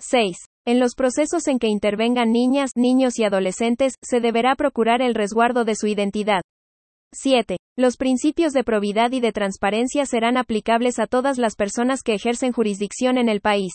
[0.00, 0.38] 6.
[0.68, 5.64] En los procesos en que intervengan niñas, niños y adolescentes, se deberá procurar el resguardo
[5.64, 6.42] de su identidad.
[7.12, 7.56] 7.
[7.78, 12.50] Los principios de probidad y de transparencia serán aplicables a todas las personas que ejercen
[12.52, 13.72] jurisdicción en el país.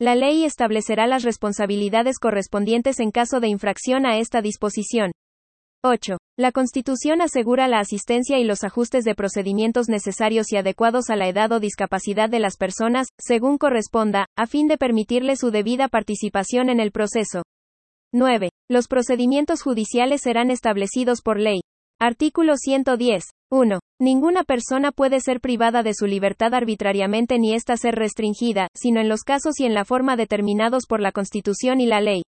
[0.00, 5.10] La ley establecerá las responsabilidades correspondientes en caso de infracción a esta disposición.
[5.82, 6.16] 8.
[6.36, 11.28] La Constitución asegura la asistencia y los ajustes de procedimientos necesarios y adecuados a la
[11.28, 16.70] edad o discapacidad de las personas, según corresponda, a fin de permitirle su debida participación
[16.70, 17.44] en el proceso.
[18.12, 18.50] 9.
[18.68, 21.60] Los procedimientos judiciales serán establecidos por ley.
[22.00, 23.22] Artículo 110.
[23.52, 23.78] 1.
[24.00, 29.08] Ninguna persona puede ser privada de su libertad arbitrariamente ni ésta ser restringida, sino en
[29.08, 32.22] los casos y en la forma determinados por la Constitución y la ley.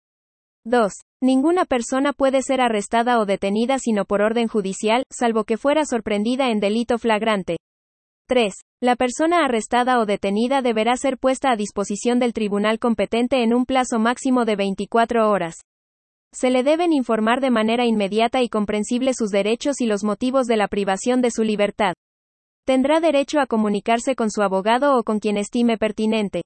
[0.66, 0.92] 2.
[1.22, 6.50] Ninguna persona puede ser arrestada o detenida sino por orden judicial, salvo que fuera sorprendida
[6.50, 7.58] en delito flagrante.
[8.28, 8.52] 3.
[8.82, 13.64] La persona arrestada o detenida deberá ser puesta a disposición del tribunal competente en un
[13.64, 15.54] plazo máximo de 24 horas.
[16.32, 20.56] Se le deben informar de manera inmediata y comprensible sus derechos y los motivos de
[20.56, 21.94] la privación de su libertad.
[22.66, 26.42] Tendrá derecho a comunicarse con su abogado o con quien estime pertinente.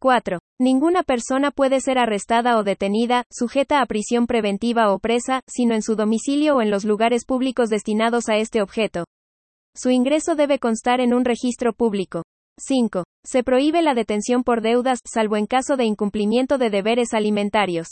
[0.00, 0.38] 4.
[0.62, 5.82] Ninguna persona puede ser arrestada o detenida, sujeta a prisión preventiva o presa, sino en
[5.82, 9.04] su domicilio o en los lugares públicos destinados a este objeto.
[9.74, 12.22] Su ingreso debe constar en un registro público.
[12.60, 13.02] 5.
[13.24, 17.88] Se prohíbe la detención por deudas, salvo en caso de incumplimiento de deberes alimentarios.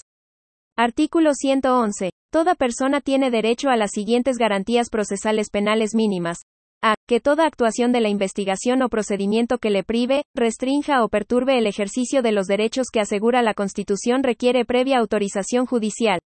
[0.77, 2.13] Artículo 111.
[2.31, 6.43] Toda persona tiene derecho a las siguientes garantías procesales penales mínimas.
[6.83, 6.95] A.
[7.07, 11.67] Que toda actuación de la investigación o procedimiento que le prive, restrinja o perturbe el
[11.67, 16.21] ejercicio de los derechos que asegura la Constitución requiere previa autorización judicial.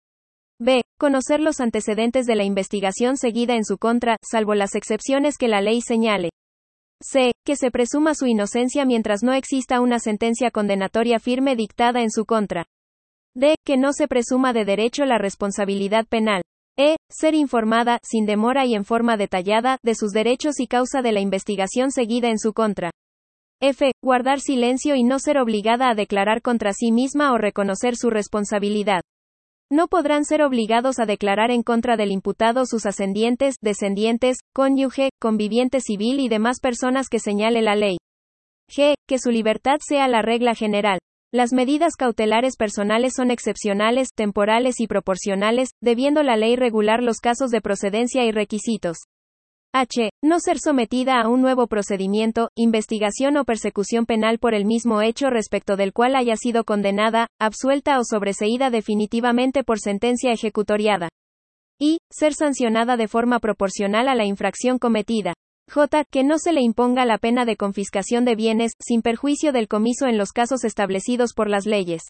[0.59, 0.83] B.
[0.99, 5.61] Conocer los antecedentes de la investigación seguida en su contra, salvo las excepciones que la
[5.61, 6.31] ley señale.
[7.01, 7.31] C.
[7.47, 12.25] Que se presuma su inocencia mientras no exista una sentencia condenatoria firme dictada en su
[12.25, 12.67] contra.
[13.37, 13.55] D.
[13.65, 16.43] Que no se presuma de derecho la responsabilidad penal.
[16.83, 16.97] E.
[17.11, 21.21] Ser informada, sin demora y en forma detallada, de sus derechos y causa de la
[21.21, 22.91] investigación seguida en su contra.
[23.61, 23.93] F.
[24.03, 29.03] Guardar silencio y no ser obligada a declarar contra sí misma o reconocer su responsabilidad.
[29.71, 35.81] No podrán ser obligados a declarar en contra del imputado sus ascendientes, descendientes, cónyuge, conviviente
[35.83, 37.99] civil y demás personas que señale la ley.
[38.75, 38.95] G.
[39.07, 40.99] Que su libertad sea la regla general.
[41.33, 47.53] Las medidas cautelares personales son excepcionales, temporales y proporcionales, debiendo la ley regular los casos
[47.53, 48.99] de procedencia y requisitos.
[49.73, 50.11] H.
[50.25, 55.31] No ser sometida a un nuevo procedimiento, investigación o persecución penal por el mismo hecho
[55.31, 61.11] respecto del cual haya sido condenada, absuelta o sobreseída definitivamente por sentencia ejecutoriada.
[61.79, 61.99] Y.
[62.11, 65.35] Ser sancionada de forma proporcional a la infracción cometida.
[65.73, 66.05] J.
[66.11, 70.09] Que no se le imponga la pena de confiscación de bienes, sin perjuicio del comiso
[70.09, 72.03] en los casos establecidos por las leyes.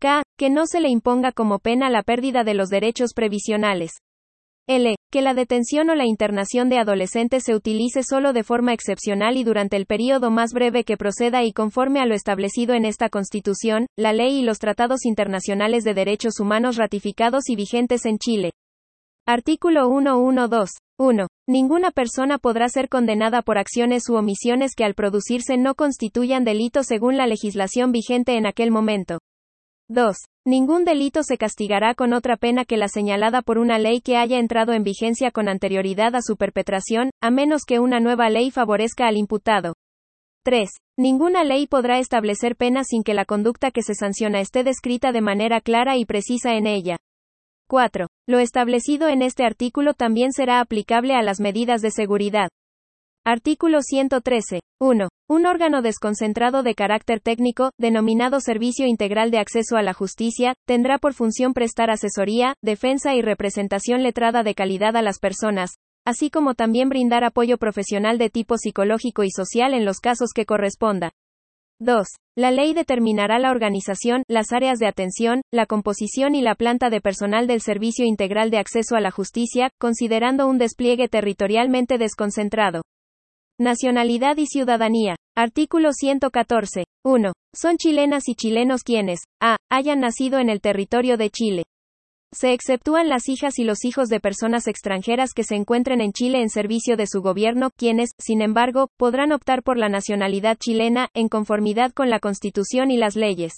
[0.00, 0.22] K.
[0.38, 3.98] Que no se le imponga como pena la pérdida de los derechos previsionales.
[4.66, 4.96] L.
[5.12, 9.44] Que la detención o la internación de adolescentes se utilice solo de forma excepcional y
[9.44, 13.86] durante el período más breve que proceda y conforme a lo establecido en esta Constitución,
[13.98, 18.52] la ley y los tratados internacionales de derechos humanos ratificados y vigentes en Chile.
[19.26, 20.87] Artículo 112.
[21.00, 21.28] 1.
[21.46, 26.82] Ninguna persona podrá ser condenada por acciones u omisiones que al producirse no constituyan delito
[26.82, 29.20] según la legislación vigente en aquel momento.
[29.88, 30.16] 2.
[30.44, 34.40] Ningún delito se castigará con otra pena que la señalada por una ley que haya
[34.40, 39.06] entrado en vigencia con anterioridad a su perpetración, a menos que una nueva ley favorezca
[39.06, 39.74] al imputado.
[40.42, 40.68] 3.
[40.98, 45.20] Ninguna ley podrá establecer pena sin que la conducta que se sanciona esté descrita de
[45.20, 46.96] manera clara y precisa en ella.
[47.68, 48.08] 4.
[48.28, 52.50] Lo establecido en este artículo también será aplicable a las medidas de seguridad.
[53.24, 54.60] Artículo 113.
[54.78, 55.08] 1.
[55.30, 60.98] Un órgano desconcentrado de carácter técnico, denominado Servicio Integral de Acceso a la Justicia, tendrá
[60.98, 66.52] por función prestar asesoría, defensa y representación letrada de calidad a las personas, así como
[66.52, 71.12] también brindar apoyo profesional de tipo psicológico y social en los casos que corresponda.
[71.80, 72.06] 2.
[72.36, 77.00] La ley determinará la organización, las áreas de atención, la composición y la planta de
[77.00, 82.82] personal del Servicio Integral de Acceso a la Justicia, considerando un despliegue territorialmente desconcentrado.
[83.60, 85.16] Nacionalidad y ciudadanía.
[85.36, 86.84] Artículo 114.
[87.04, 87.32] 1.
[87.54, 89.56] Son chilenas y chilenos quienes, a.
[89.70, 91.62] hayan nacido en el territorio de Chile.
[92.32, 96.42] Se exceptúan las hijas y los hijos de personas extranjeras que se encuentren en Chile
[96.42, 101.28] en servicio de su gobierno, quienes, sin embargo, podrán optar por la nacionalidad chilena, en
[101.28, 103.54] conformidad con la Constitución y las leyes.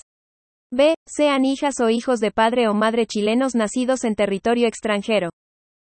[0.72, 0.94] B.
[1.04, 5.30] Sean hijas o hijos de padre o madre chilenos nacidos en territorio extranjero.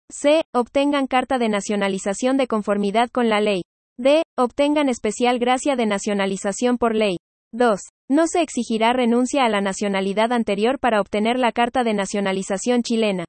[0.08, 0.44] C.
[0.54, 3.62] Obtengan carta de nacionalización de conformidad con la ley.
[3.98, 4.22] D.
[4.38, 7.16] Obtengan especial gracia de nacionalización por ley.
[7.52, 7.80] 2.
[8.10, 13.26] No se exigirá renuncia a la nacionalidad anterior para obtener la carta de nacionalización chilena.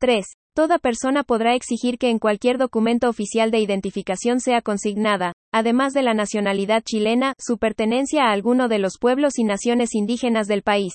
[0.00, 0.26] 3.
[0.54, 6.02] Toda persona podrá exigir que en cualquier documento oficial de identificación sea consignada, además de
[6.02, 10.92] la nacionalidad chilena, su pertenencia a alguno de los pueblos y naciones indígenas del país.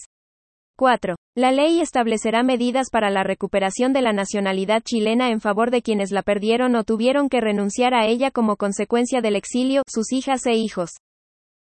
[0.78, 1.16] 4.
[1.36, 6.12] La ley establecerá medidas para la recuperación de la nacionalidad chilena en favor de quienes
[6.12, 10.54] la perdieron o tuvieron que renunciar a ella como consecuencia del exilio, sus hijas e
[10.54, 10.92] hijos.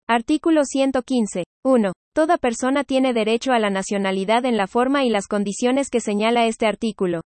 [0.09, 1.45] Artículo 115.
[1.63, 1.93] 1.
[2.13, 6.45] Toda persona tiene derecho a la nacionalidad en la forma y las condiciones que señala
[6.45, 7.21] este artículo.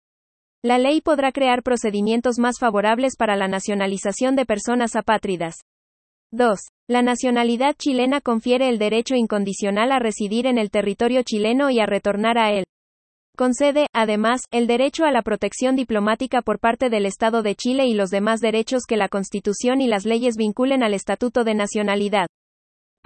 [0.61, 5.55] La ley podrá crear procedimientos más favorables para la nacionalización de personas apátridas.
[6.34, 6.59] 2.
[6.89, 11.86] La nacionalidad chilena confiere el derecho incondicional a residir en el territorio chileno y a
[11.86, 12.65] retornar a él.
[13.38, 17.93] Concede, además, el derecho a la protección diplomática por parte del Estado de Chile y
[17.93, 22.28] los demás derechos que la Constitución y las leyes vinculen al Estatuto de Nacionalidad.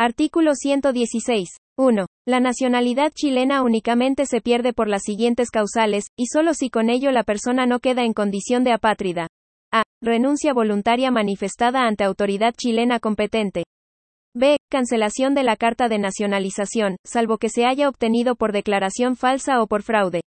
[0.01, 1.49] Artículo 116.
[1.77, 2.05] 1.
[2.25, 7.11] La nacionalidad chilena únicamente se pierde por las siguientes causales, y solo si con ello
[7.11, 9.27] la persona no queda en condición de apátrida.
[9.73, 9.83] A.
[10.01, 13.65] Renuncia voluntaria manifestada ante autoridad chilena competente.
[14.33, 14.55] B.
[14.71, 19.67] Cancelación de la carta de nacionalización, salvo que se haya obtenido por declaración falsa o
[19.67, 20.21] por fraude.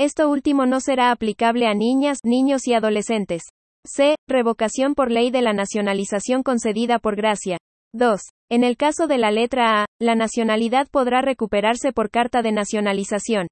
[0.00, 3.44] Esto último no será aplicable a niñas, niños y adolescentes.
[3.84, 4.16] C.
[4.28, 7.58] Revocación por ley de la nacionalización concedida por gracia.
[7.94, 8.20] 2.
[8.50, 13.48] En el caso de la letra A, la nacionalidad podrá recuperarse por carta de nacionalización.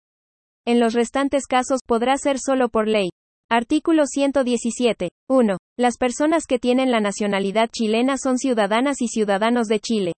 [0.66, 3.10] En los restantes casos podrá ser solo por ley.
[3.50, 5.10] Artículo 117.
[5.28, 5.58] 1.
[5.78, 10.12] Las personas que tienen la nacionalidad chilena son ciudadanas y ciudadanos de Chile.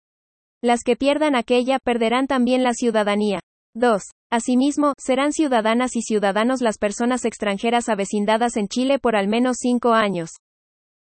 [0.62, 3.40] Las que pierdan aquella perderán también la ciudadanía.
[3.74, 4.02] 2.
[4.30, 9.92] Asimismo, serán ciudadanas y ciudadanos las personas extranjeras avecindadas en Chile por al menos cinco
[9.92, 10.30] años.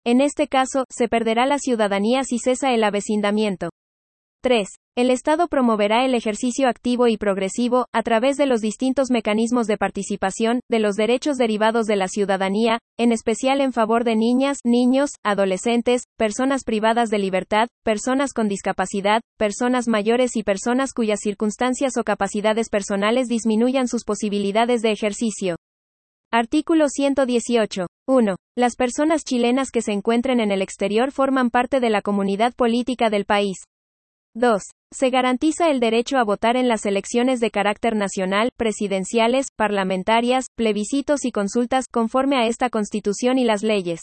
[0.04, 3.70] En este caso, se perderá la ciudadanía si cesa el avecindamiento.
[4.42, 4.66] 3.
[4.96, 9.78] El Estado promoverá el ejercicio activo y progresivo, a través de los distintos mecanismos de
[9.78, 15.10] participación, de los derechos derivados de la ciudadanía, en especial en favor de niñas, niños,
[15.22, 22.02] adolescentes, personas privadas de libertad, personas con discapacidad, personas mayores y personas cuyas circunstancias o
[22.02, 25.54] capacidades personales disminuyan sus posibilidades de ejercicio.
[26.34, 27.88] Artículo 118.
[28.08, 28.36] 1.
[28.56, 33.10] Las personas chilenas que se encuentren en el exterior forman parte de la comunidad política
[33.10, 33.58] del país.
[34.34, 34.62] 2.
[34.90, 41.26] Se garantiza el derecho a votar en las elecciones de carácter nacional, presidenciales, parlamentarias, plebiscitos
[41.26, 44.00] y consultas, conforme a esta Constitución y las leyes.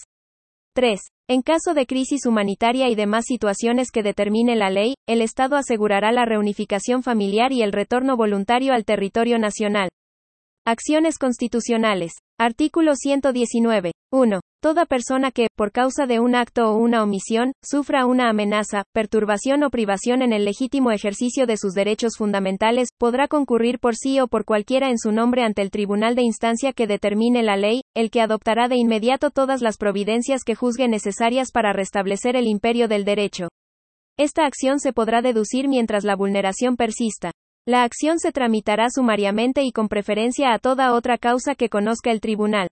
[0.75, 0.99] 3.
[1.29, 6.11] En caso de crisis humanitaria y demás situaciones que determine la ley, el Estado asegurará
[6.11, 9.89] la reunificación familiar y el retorno voluntario al territorio nacional.
[10.69, 12.11] Acciones constitucionales.
[12.39, 13.91] Artículo 119.
[14.13, 14.39] 1.
[14.61, 19.63] Toda persona que, por causa de un acto o una omisión, sufra una amenaza, perturbación
[19.63, 24.27] o privación en el legítimo ejercicio de sus derechos fundamentales, podrá concurrir por sí o
[24.27, 28.11] por cualquiera en su nombre ante el tribunal de instancia que determine la ley, el
[28.11, 33.05] que adoptará de inmediato todas las providencias que juzgue necesarias para restablecer el imperio del
[33.05, 33.47] derecho.
[34.19, 37.31] Esta acción se podrá deducir mientras la vulneración persista.
[37.69, 42.19] La acción se tramitará sumariamente y con preferencia a toda otra causa que conozca el
[42.19, 42.67] tribunal.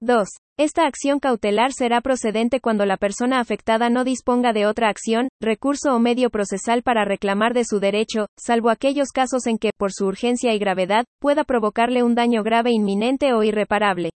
[0.00, 0.26] 2.
[0.58, 5.94] Esta acción cautelar será procedente cuando la persona afectada no disponga de otra acción, recurso
[5.94, 10.06] o medio procesal para reclamar de su derecho, salvo aquellos casos en que, por su
[10.06, 14.12] urgencia y gravedad, pueda provocarle un daño grave inminente o irreparable.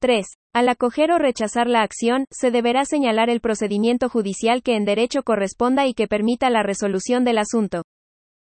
[0.00, 0.26] 3.
[0.54, 5.24] Al acoger o rechazar la acción, se deberá señalar el procedimiento judicial que en derecho
[5.24, 7.82] corresponda y que permita la resolución del asunto.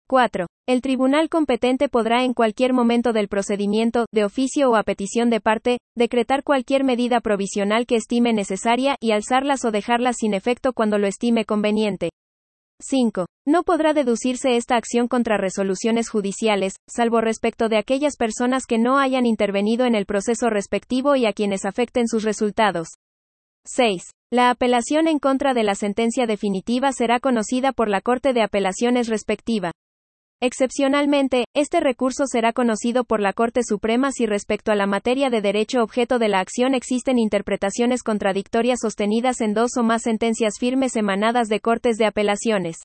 [0.07, 0.47] 4.
[0.67, 5.41] El tribunal competente podrá en cualquier momento del procedimiento, de oficio o a petición de
[5.41, 10.97] parte, decretar cualquier medida provisional que estime necesaria y alzarlas o dejarlas sin efecto cuando
[10.97, 12.09] lo estime conveniente.
[12.81, 13.25] 5.
[13.47, 18.97] No podrá deducirse esta acción contra resoluciones judiciales, salvo respecto de aquellas personas que no
[18.97, 22.89] hayan intervenido en el proceso respectivo y a quienes afecten sus resultados.
[23.65, 24.03] 6.
[24.31, 29.07] La apelación en contra de la sentencia definitiva será conocida por la Corte de Apelaciones
[29.07, 29.71] respectiva.
[30.45, 35.39] Excepcionalmente, este recurso será conocido por la Corte Suprema si respecto a la materia de
[35.39, 40.97] derecho objeto de la acción existen interpretaciones contradictorias sostenidas en dos o más sentencias firmes
[40.97, 42.75] emanadas de Cortes de Apelaciones.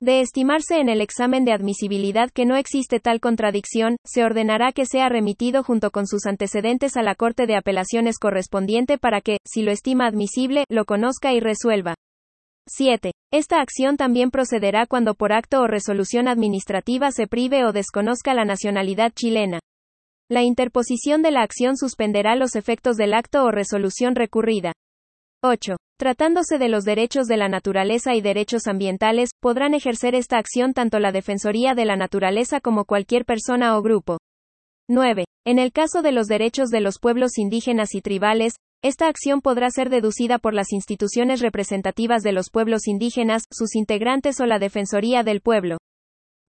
[0.00, 4.84] De estimarse en el examen de admisibilidad que no existe tal contradicción, se ordenará que
[4.84, 9.62] sea remitido junto con sus antecedentes a la Corte de Apelaciones correspondiente para que, si
[9.62, 11.94] lo estima admisible, lo conozca y resuelva.
[12.68, 13.12] 7.
[13.32, 18.44] Esta acción también procederá cuando por acto o resolución administrativa se prive o desconozca la
[18.44, 19.60] nacionalidad chilena.
[20.30, 24.72] La interposición de la acción suspenderá los efectos del acto o resolución recurrida.
[25.42, 25.76] 8.
[25.98, 30.98] Tratándose de los derechos de la naturaleza y derechos ambientales, podrán ejercer esta acción tanto
[30.98, 34.18] la Defensoría de la Naturaleza como cualquier persona o grupo.
[34.88, 35.24] 9.
[35.46, 39.70] En el caso de los derechos de los pueblos indígenas y tribales, esta acción podrá
[39.70, 45.22] ser deducida por las instituciones representativas de los pueblos indígenas, sus integrantes o la Defensoría
[45.22, 45.78] del Pueblo.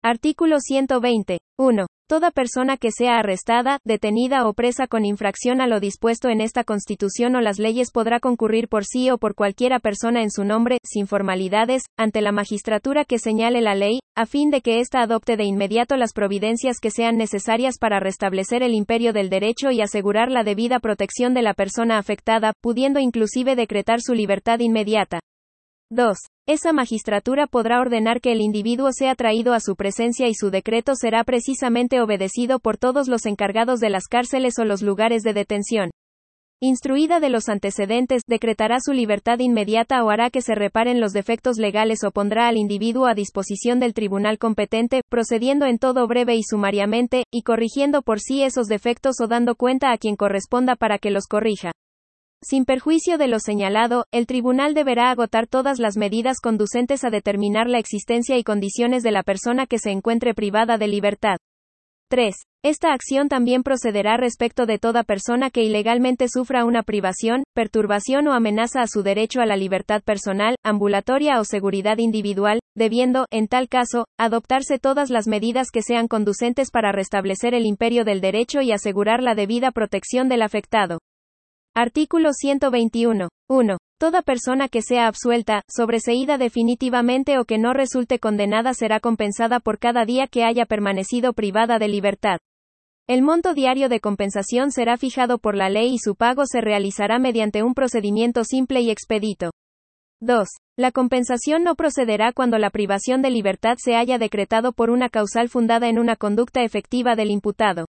[0.03, 1.39] Artículo 120.
[1.59, 1.87] 1.
[2.11, 6.65] Toda persona que sea arrestada, detenida o presa con infracción a lo dispuesto en esta
[6.65, 10.79] Constitución o las leyes podrá concurrir por sí o por cualquiera persona en su nombre,
[10.83, 15.37] sin formalidades, ante la magistratura que señale la ley, a fin de que ésta adopte
[15.37, 20.33] de inmediato las providencias que sean necesarias para restablecer el imperio del derecho y asegurar
[20.33, 25.21] la debida protección de la persona afectada, pudiendo inclusive decretar su libertad inmediata.
[25.93, 26.17] 2.
[26.53, 30.97] Esa magistratura podrá ordenar que el individuo sea traído a su presencia y su decreto
[30.97, 35.93] será precisamente obedecido por todos los encargados de las cárceles o los lugares de detención.
[36.61, 41.57] Instruida de los antecedentes, decretará su libertad inmediata o hará que se reparen los defectos
[41.57, 46.43] legales o pondrá al individuo a disposición del tribunal competente, procediendo en todo breve y
[46.43, 51.13] sumariamente, y corrigiendo por sí esos defectos o dando cuenta a quien corresponda para que
[51.13, 51.71] los corrija.
[52.43, 57.69] Sin perjuicio de lo señalado, el tribunal deberá agotar todas las medidas conducentes a determinar
[57.69, 61.37] la existencia y condiciones de la persona que se encuentre privada de libertad.
[62.09, 62.35] 3.
[62.65, 68.33] Esta acción también procederá respecto de toda persona que ilegalmente sufra una privación, perturbación o
[68.33, 73.69] amenaza a su derecho a la libertad personal, ambulatoria o seguridad individual, debiendo, en tal
[73.69, 78.73] caso, adoptarse todas las medidas que sean conducentes para restablecer el imperio del derecho y
[78.73, 81.01] asegurar la debida protección del afectado.
[81.77, 83.29] Artículo 121.
[83.49, 83.79] 1.
[84.01, 89.79] Toda persona que sea absuelta, sobreseída definitivamente o que no resulte condenada será compensada por
[89.79, 92.39] cada día que haya permanecido privada de libertad.
[93.09, 97.21] El monto diario de compensación será fijado por la ley y su pago se realizará
[97.21, 99.53] mediante un procedimiento simple y expedito.
[100.21, 100.49] 2.
[100.77, 105.49] La compensación no procederá cuando la privación de libertad se haya decretado por una causal
[105.49, 107.87] fundada en una conducta efectiva del imputado.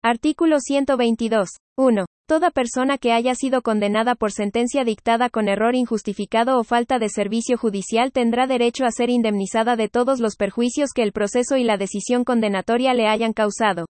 [0.00, 1.48] Artículo 122.
[1.76, 2.06] 1.
[2.30, 7.08] Toda persona que haya sido condenada por sentencia dictada con error injustificado o falta de
[7.08, 11.64] servicio judicial tendrá derecho a ser indemnizada de todos los perjuicios que el proceso y
[11.64, 13.86] la decisión condenatoria le hayan causado.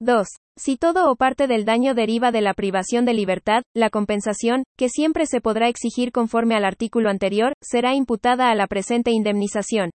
[0.00, 0.24] 2.
[0.56, 4.88] Si todo o parte del daño deriva de la privación de libertad, la compensación, que
[4.88, 9.90] siempre se podrá exigir conforme al artículo anterior, será imputada a la presente indemnización.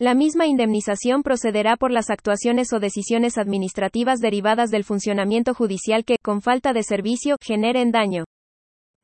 [0.00, 6.16] La misma indemnización procederá por las actuaciones o decisiones administrativas derivadas del funcionamiento judicial que,
[6.20, 8.24] con falta de servicio, generen daño.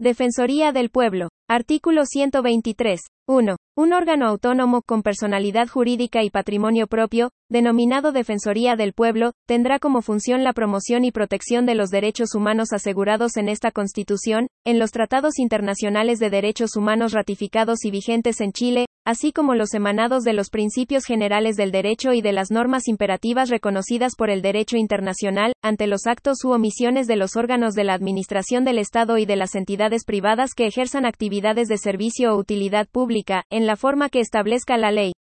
[0.01, 1.29] Defensoría del Pueblo.
[1.49, 3.01] Artículo 123.
[3.29, 3.57] 1.
[3.77, 10.03] Un órgano autónomo con personalidad jurídica y patrimonio propio, denominado Defensoría del Pueblo, tendrá como
[10.03, 14.91] función la promoción y protección de los derechos humanos asegurados en esta Constitución, en los
[14.91, 20.33] tratados internacionales de derechos humanos ratificados y vigentes en Chile, así como los emanados de
[20.33, 25.53] los principios generales del derecho y de las normas imperativas reconocidas por el derecho internacional,
[25.63, 29.35] ante los actos u omisiones de los órganos de la Administración del Estado y de
[29.35, 34.21] las entidades privadas que ejerzan actividades de servicio o utilidad pública, en la forma que
[34.21, 35.13] establezca la ley.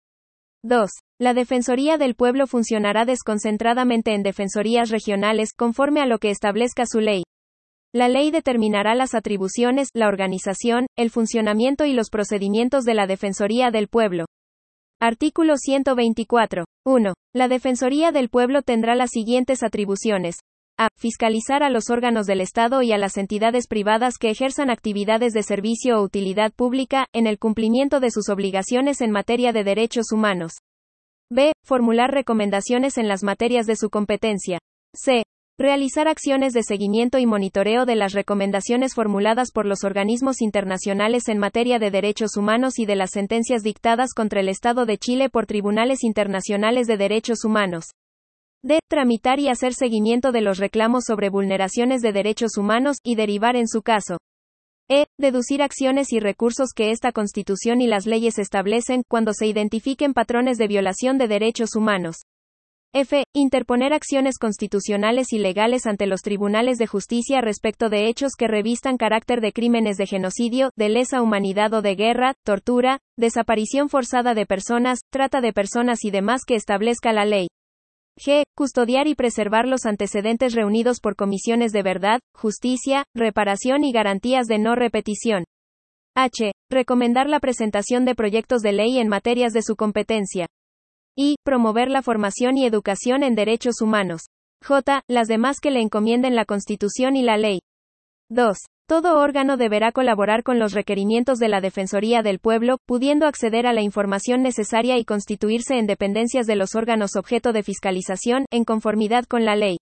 [0.63, 0.87] 2.
[1.19, 6.99] La Defensoría del Pueblo funcionará desconcentradamente en defensorías regionales, conforme a lo que establezca su
[6.99, 7.23] ley.
[7.91, 13.71] La ley determinará las atribuciones, la organización, el funcionamiento y los procedimientos de la Defensoría
[13.71, 14.25] del Pueblo.
[15.01, 16.65] Artículo 124.
[16.85, 17.13] 1.
[17.33, 20.35] La Defensoría del Pueblo tendrá las siguientes atribuciones.
[20.77, 20.89] A.
[20.97, 25.41] Fiscalizar a los órganos del Estado y a las entidades privadas que ejerzan actividades de
[25.41, 30.51] servicio o utilidad pública, en el cumplimiento de sus obligaciones en materia de derechos humanos.
[31.31, 31.53] B.
[31.65, 34.59] Formular recomendaciones en las materias de su competencia.
[34.93, 35.23] C.
[35.59, 41.37] Realizar acciones de seguimiento y monitoreo de las recomendaciones formuladas por los organismos internacionales en
[41.37, 45.47] materia de derechos humanos y de las sentencias dictadas contra el Estado de Chile por
[45.47, 47.87] tribunales internacionales de derechos humanos.
[48.63, 48.79] D.
[48.89, 53.67] Tramitar y hacer seguimiento de los reclamos sobre vulneraciones de derechos humanos, y derivar en
[53.67, 54.17] su caso.
[54.89, 55.07] E.
[55.17, 60.57] Deducir acciones y recursos que esta Constitución y las leyes establecen, cuando se identifiquen patrones
[60.57, 62.21] de violación de derechos humanos.
[62.91, 63.23] F.
[63.35, 68.97] Interponer acciones constitucionales y legales ante los tribunales de justicia respecto de hechos que revistan
[68.97, 74.47] carácter de crímenes de genocidio, de lesa humanidad o de guerra, tortura, desaparición forzada de
[74.47, 77.49] personas, trata de personas y demás que establezca la ley.
[78.17, 78.41] G.
[78.57, 84.57] Custodiar y preservar los antecedentes reunidos por comisiones de verdad, justicia, reparación y garantías de
[84.57, 85.43] no repetición.
[86.15, 86.53] H.
[86.71, 90.47] Recomendar la presentación de proyectos de ley en materias de su competencia.
[91.21, 94.29] Y, promover la formación y educación en derechos humanos.
[94.65, 95.01] J.
[95.09, 97.59] Las demás que le encomienden la Constitución y la ley.
[98.29, 98.57] 2.
[98.87, 103.73] Todo órgano deberá colaborar con los requerimientos de la Defensoría del Pueblo, pudiendo acceder a
[103.73, 109.25] la información necesaria y constituirse en dependencias de los órganos objeto de fiscalización, en conformidad
[109.25, 109.75] con la ley.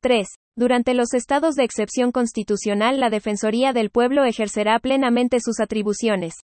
[0.00, 0.26] 3.
[0.56, 6.36] Durante los estados de excepción constitucional la Defensoría del Pueblo ejercerá plenamente sus atribuciones.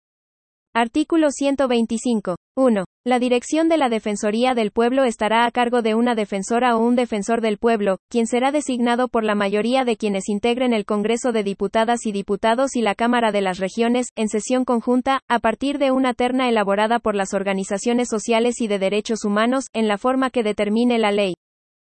[0.80, 2.36] Artículo 125.
[2.56, 2.84] 1.
[3.04, 6.94] La dirección de la Defensoría del Pueblo estará a cargo de una defensora o un
[6.94, 11.42] defensor del pueblo, quien será designado por la mayoría de quienes integren el Congreso de
[11.42, 15.90] Diputadas y Diputados y la Cámara de las Regiones, en sesión conjunta, a partir de
[15.90, 20.44] una terna elaborada por las organizaciones sociales y de derechos humanos, en la forma que
[20.44, 21.34] determine la ley.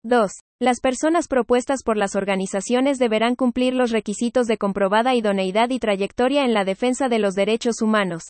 [0.04, 0.30] 2.
[0.60, 6.44] Las personas propuestas por las organizaciones deberán cumplir los requisitos de comprobada idoneidad y trayectoria
[6.44, 8.22] en la defensa de los derechos humanos.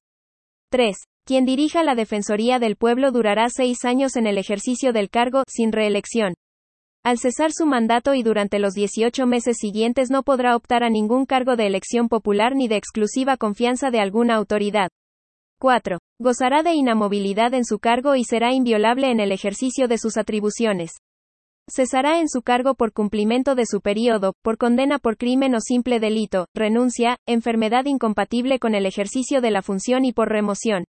[0.70, 0.96] 3.
[1.24, 5.72] Quien dirija la Defensoría del Pueblo durará seis años en el ejercicio del cargo, sin
[5.72, 6.34] reelección.
[7.04, 11.24] Al cesar su mandato y durante los 18 meses siguientes no podrá optar a ningún
[11.24, 14.90] cargo de elección popular ni de exclusiva confianza de alguna autoridad.
[15.58, 15.98] 4.
[16.20, 20.92] Gozará de inamovilidad en su cargo y será inviolable en el ejercicio de sus atribuciones.
[21.70, 26.00] Cesará en su cargo por cumplimiento de su periodo, por condena por crimen o simple
[26.00, 30.84] delito, renuncia, enfermedad incompatible con el ejercicio de la función y por remoción.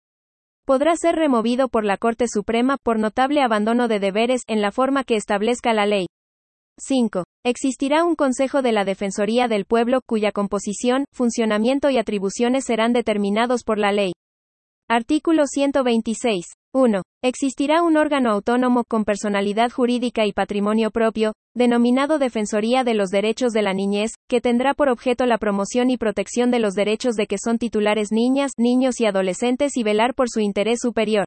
[0.65, 5.03] Podrá ser removido por la Corte Suprema por notable abandono de deberes, en la forma
[5.03, 6.07] que establezca la ley.
[6.77, 7.25] 5.
[7.43, 13.63] Existirá un Consejo de la Defensoría del Pueblo, cuya composición, funcionamiento y atribuciones serán determinados
[13.63, 14.13] por la ley.
[14.87, 16.45] Artículo 126.
[16.73, 17.01] 1.
[17.23, 23.53] Existirá un órgano autónomo con personalidad jurídica y patrimonio propio, denominado Defensoría de los Derechos
[23.53, 27.25] de la Niñez, que tendrá por objeto la promoción y protección de los derechos de
[27.25, 31.25] que son titulares niñas, niños y adolescentes y velar por su interés superior.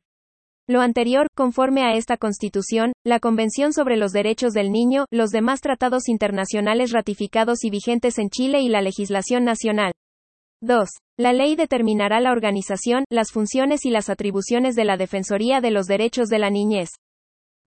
[0.68, 5.60] Lo anterior, conforme a esta Constitución, la Convención sobre los Derechos del Niño, los demás
[5.60, 9.92] tratados internacionales ratificados y vigentes en Chile y la legislación nacional.
[10.62, 10.88] 2.
[11.18, 15.86] La ley determinará la organización, las funciones y las atribuciones de la Defensoría de los
[15.86, 16.90] Derechos de la Niñez.